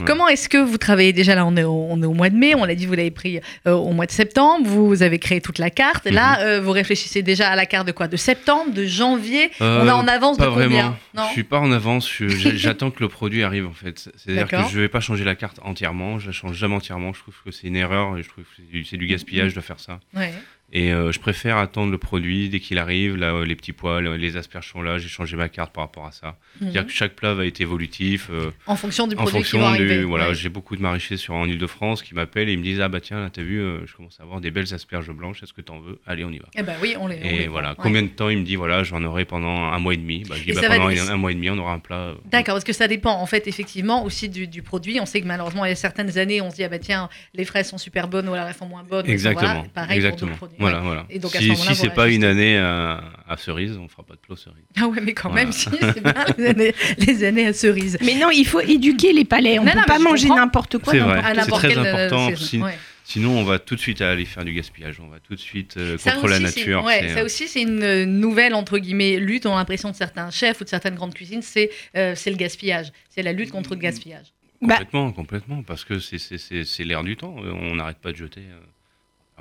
[0.00, 0.04] Ouais.
[0.06, 1.46] Comment est-ce que vous travaillez déjà là?
[1.46, 3.40] On est, au, on est au mois de mai, on l'a dit, vous l'avez pris
[3.66, 6.06] euh, au mois de septembre, vous avez créé toute la carte.
[6.06, 8.08] Là, euh, vous réfléchissez déjà à la carte de quoi?
[8.08, 9.50] De septembre, de janvier?
[9.60, 10.66] Euh, On est en avance de Pas combien?
[10.68, 10.96] Vraiment.
[11.14, 11.24] Non?
[11.28, 12.10] Je suis pas en avance.
[12.20, 14.10] J'attends que le produit arrive en fait.
[14.16, 16.18] C'est-à-dire que je vais pas changer la carte entièrement.
[16.18, 17.12] Je la change jamais entièrement.
[17.14, 19.54] Je trouve que c'est une erreur et je trouve que c'est du, c'est du gaspillage
[19.54, 20.00] de faire ça.
[20.14, 20.32] Ouais.
[20.70, 23.16] Et euh, je préfère attendre le produit dès qu'il arrive.
[23.16, 24.98] Là, euh, les petits pois, le- les asperges sont là.
[24.98, 26.36] J'ai changé ma carte par rapport à ça.
[26.60, 28.28] C'est-à-dire que chaque plat va être évolutif.
[28.30, 29.98] euh, En fonction du en produit qui va arriver.
[29.98, 30.04] du.
[30.04, 30.34] Voilà, Ouais.
[30.34, 33.00] j'ai beaucoup de maraîchers sur, en Ile-de-France qui m'appellent et ils me disent Ah bah
[33.00, 35.42] tiens, là, t'as vu, euh, je commence à avoir des belles asperges blanches.
[35.42, 36.00] Est-ce que t'en veux?
[36.06, 36.46] Allez, on y va.
[36.54, 37.16] Eh ben oui, on les.
[37.16, 37.76] on les Et voilà, ouais.
[37.78, 40.24] combien de temps il me dit Voilà, j'en aurai pendant un mois et demi.
[40.28, 41.96] Bah, je dis bah, pendant un mois et demi, on aura un plat.
[41.96, 45.00] euh, D'accord, parce que ça dépend en fait effectivement aussi du, du produit.
[45.00, 47.08] On sait que malheureusement il y a certaines années on se dit ah bah tiens
[47.34, 49.08] les fraises sont super bonnes ou alors elles sont moins bonnes.
[49.08, 49.48] Exactement.
[49.54, 50.36] Voilà, pareil exactement.
[50.36, 50.48] pour.
[50.58, 50.84] Voilà, Ouais.
[50.86, 51.06] voilà.
[51.10, 54.02] Et donc, à ce si si c'est pas une année à, à cerise, on fera
[54.02, 54.64] pas de plat cerise.
[54.76, 55.44] Ah ouais mais quand Voilà.
[55.44, 57.96] même si c'est bien les années, les années à cerise.
[58.04, 59.58] Mais non, il faut éduquer les palais.
[59.58, 60.92] On Non, peut non, pas manger n'importe quoi.
[60.92, 61.38] C'est n'importe vrai.
[61.38, 62.78] À c'est très euh, important, sinon- Ouais.
[63.04, 65.00] Sinon, on va tout de suite aller faire du gaspillage.
[65.00, 66.84] On va tout de suite euh, contre la aussi, nature.
[66.84, 69.46] ouais, ça euh, aussi, c'est une euh, nouvelle entre guillemets lutte.
[69.46, 72.36] On a l'impression de certains chefs ou de certaines grandes cuisines, c'est euh, c'est le
[72.36, 72.92] gaspillage.
[73.08, 74.26] C'est la lutte contre le gaspillage.
[74.60, 77.36] Bah- Complètement, complètement, parce que c'est- c'est- c'est c'est l'air du temps.
[77.42, 78.58] Euh, On n'arrête pas de jeter euh,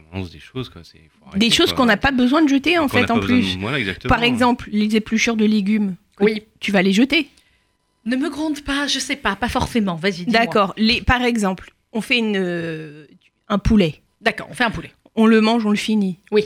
[0.02, 0.70] permanence des choses.
[0.70, 0.82] Quoi.
[1.28, 3.58] Arrêter, Des choses qu'on n'a pas besoin de jeter en fait en de- plus.
[3.60, 3.94] Voilà.
[4.08, 5.96] Par exemple, les épluchures de légumes.
[6.20, 6.44] Oui.
[6.60, 7.30] Tu vas les jeter.
[8.06, 9.96] Ne me gronde pas, je sais pas, pas forcément.
[9.96, 10.40] Vas-y, dis-moi.
[10.40, 10.74] D'accord.
[10.78, 13.06] Les, par exemple, on fait une, euh,
[13.50, 14.02] un poulet.
[14.22, 14.92] D'accord, on fait un poulet.
[15.16, 16.18] On le mange, on le finit.
[16.32, 16.46] Oui.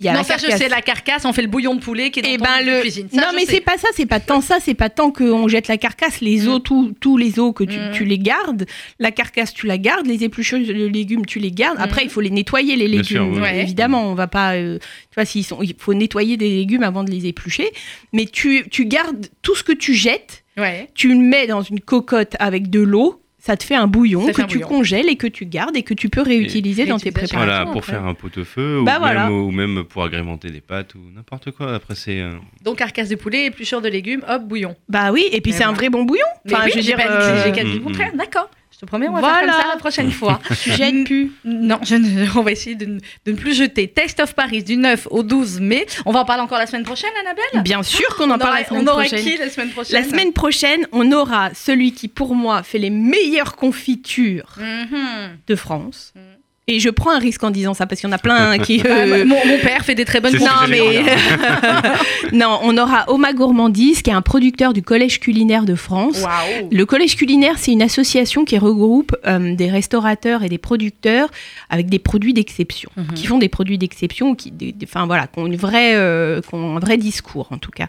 [0.00, 1.80] Il y a non, la ça, je sais, la carcasse, on fait le bouillon de
[1.80, 3.08] poulet qui est dans Eh ton ben le cuisine.
[3.12, 5.68] Ça, non mais c'est pas ça, c'est pas tant ça, c'est pas tant qu'on jette
[5.68, 6.48] la carcasse, les Mm.
[6.48, 7.90] os, tous- tous les os que tu, Mm.
[7.92, 8.64] tu les gardes,
[8.98, 11.76] la carcasse tu la gardes, les épluchures de légumes tu les gardes.
[11.80, 12.04] Après Mm.
[12.06, 13.40] il faut les nettoyer les sûr, légumes, oui.
[13.42, 13.60] Ouais.
[13.60, 17.04] évidemment on va pas, euh, tu vois s'ils sont, il faut nettoyer des légumes avant
[17.04, 17.68] de les éplucher,
[18.14, 20.88] mais tu tu gardes tout ce que tu jettes, Ouais.
[20.94, 23.19] tu le mets dans une cocotte avec de l'eau.
[23.42, 24.68] Ça te fait un bouillon que un tu bouillon.
[24.68, 27.38] congèles et que tu gardes et que tu peux réutiliser dans tes préparations.
[27.38, 27.92] Voilà, pour après.
[27.92, 29.24] faire un pot-au-feu Bah ou, voilà.
[29.24, 31.74] même, ou même pour agrémenter des pâtes ou n'importe quoi.
[31.74, 32.20] Après, c'est.
[32.20, 32.32] euh,
[32.62, 34.76] Donc carcasse de poulet, épluchure de légumes, hop, bouillon.
[34.90, 36.26] Bah oui, et puis c'est un vrai bon bouillon.
[36.46, 38.10] Enfin, oui, je veux dire, euh, j'ai qu'à dire le contraire.
[38.14, 38.18] mm.
[38.18, 38.50] D'accord.
[38.80, 39.52] Te promets, on va faire Voilà.
[39.52, 40.40] comme ça la prochaine fois.
[40.62, 41.32] tu jettes plus.
[41.44, 43.88] Non, je ne- on va essayer de, ne- de ne plus jeter.
[43.88, 45.86] Taste of Paris du 9 au 12 mai.
[46.06, 47.62] On va en parler encore la semaine prochaine, Annabelle?
[47.62, 49.22] Bien sûr qu'on en parle la semaine on aura prochaine.
[49.22, 50.02] qui la semaine prochaine?
[50.02, 55.38] La semaine prochaine, on aura celui qui, pour moi, fait les meilleures confitures Mhm.
[55.46, 56.12] de France.
[56.16, 56.22] Mhm.
[56.70, 58.80] Et je prends un risque en disant ça parce qu'il y en a plein qui.
[58.90, 61.02] Euh, mon, mon père fait des très bonnes Non, mais-
[62.32, 66.24] non, on aura Oma Gourmandise, qui est un producteur du Collège culinaire de France.
[66.70, 71.28] Le Collège culinaire, c'est une association qui regroupe euh, des restaurateurs et des producteurs
[71.68, 73.14] avec des produits d'exception, Mhm.
[73.14, 76.40] qui font des produits d'exception, qui, des- des- enfin voilà, qui ont une vraie, euh,
[76.40, 77.86] qui ont un vrai discours en tout cas.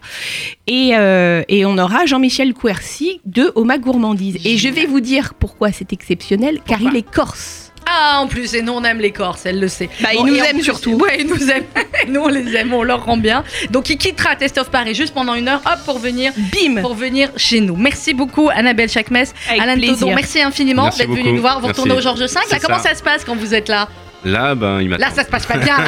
[0.66, 4.36] Et, euh, et on aura Jean-Michel Quercy de Oma Gourmandise.
[4.44, 7.61] Et je vais vous dire pourquoi c'est exceptionnel, car il est corse.
[7.86, 9.88] Ah, en plus, et nous on aime les Corses, elle le sait.
[10.00, 10.92] Bah, ils nous et en aiment plus- surtout.
[10.94, 11.64] Ouais, ils nous aiment.
[12.08, 13.44] nous on les aime, on leur rend bien.
[13.70, 16.94] Donc il quittera Test of Paris juste pendant une heure, hop, pour venir, Bim pour
[16.94, 17.76] venir chez nous.
[17.76, 19.24] Merci beaucoup, Annabelle Chakmes.
[19.48, 19.98] Alain plaisir.
[19.98, 21.60] Todon, merci infiniment d'être venu nous voir.
[21.60, 22.26] Vous retournez au Georges V.
[22.50, 22.90] Là, comment ça.
[22.90, 23.88] ça se passe quand vous êtes là?
[24.24, 24.88] Là, ben, il.
[24.90, 25.76] Là, ça se passe pas bien.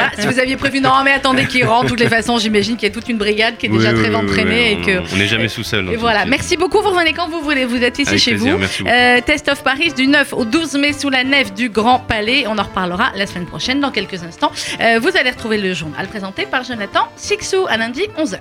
[0.00, 1.84] Ah, si vous aviez prévu, non, mais attendez qu'il rentre.
[1.84, 3.92] De toutes les façons, j'imagine qu'il y a toute une brigade qui est Oui, déjà
[3.92, 5.14] oui, très entraînée oui, et que.
[5.14, 5.84] on- n'est jamais sous seul.
[5.86, 6.80] dans Et voilà, merci beaucoup.
[6.80, 7.64] Vous revenez quand vous voulez.
[7.64, 8.86] Vous êtes ici Avec chez plaisir, vous.
[8.86, 12.44] Euh, Test of Paris du 9 au 12 mai sous la nef du Grand Palais.
[12.46, 14.52] On en reparlera la semaine prochaine dans quelques instants.
[14.80, 18.38] Euh, vous allez retrouver le journal présenté par Jonathan Sixou à lundi 11h.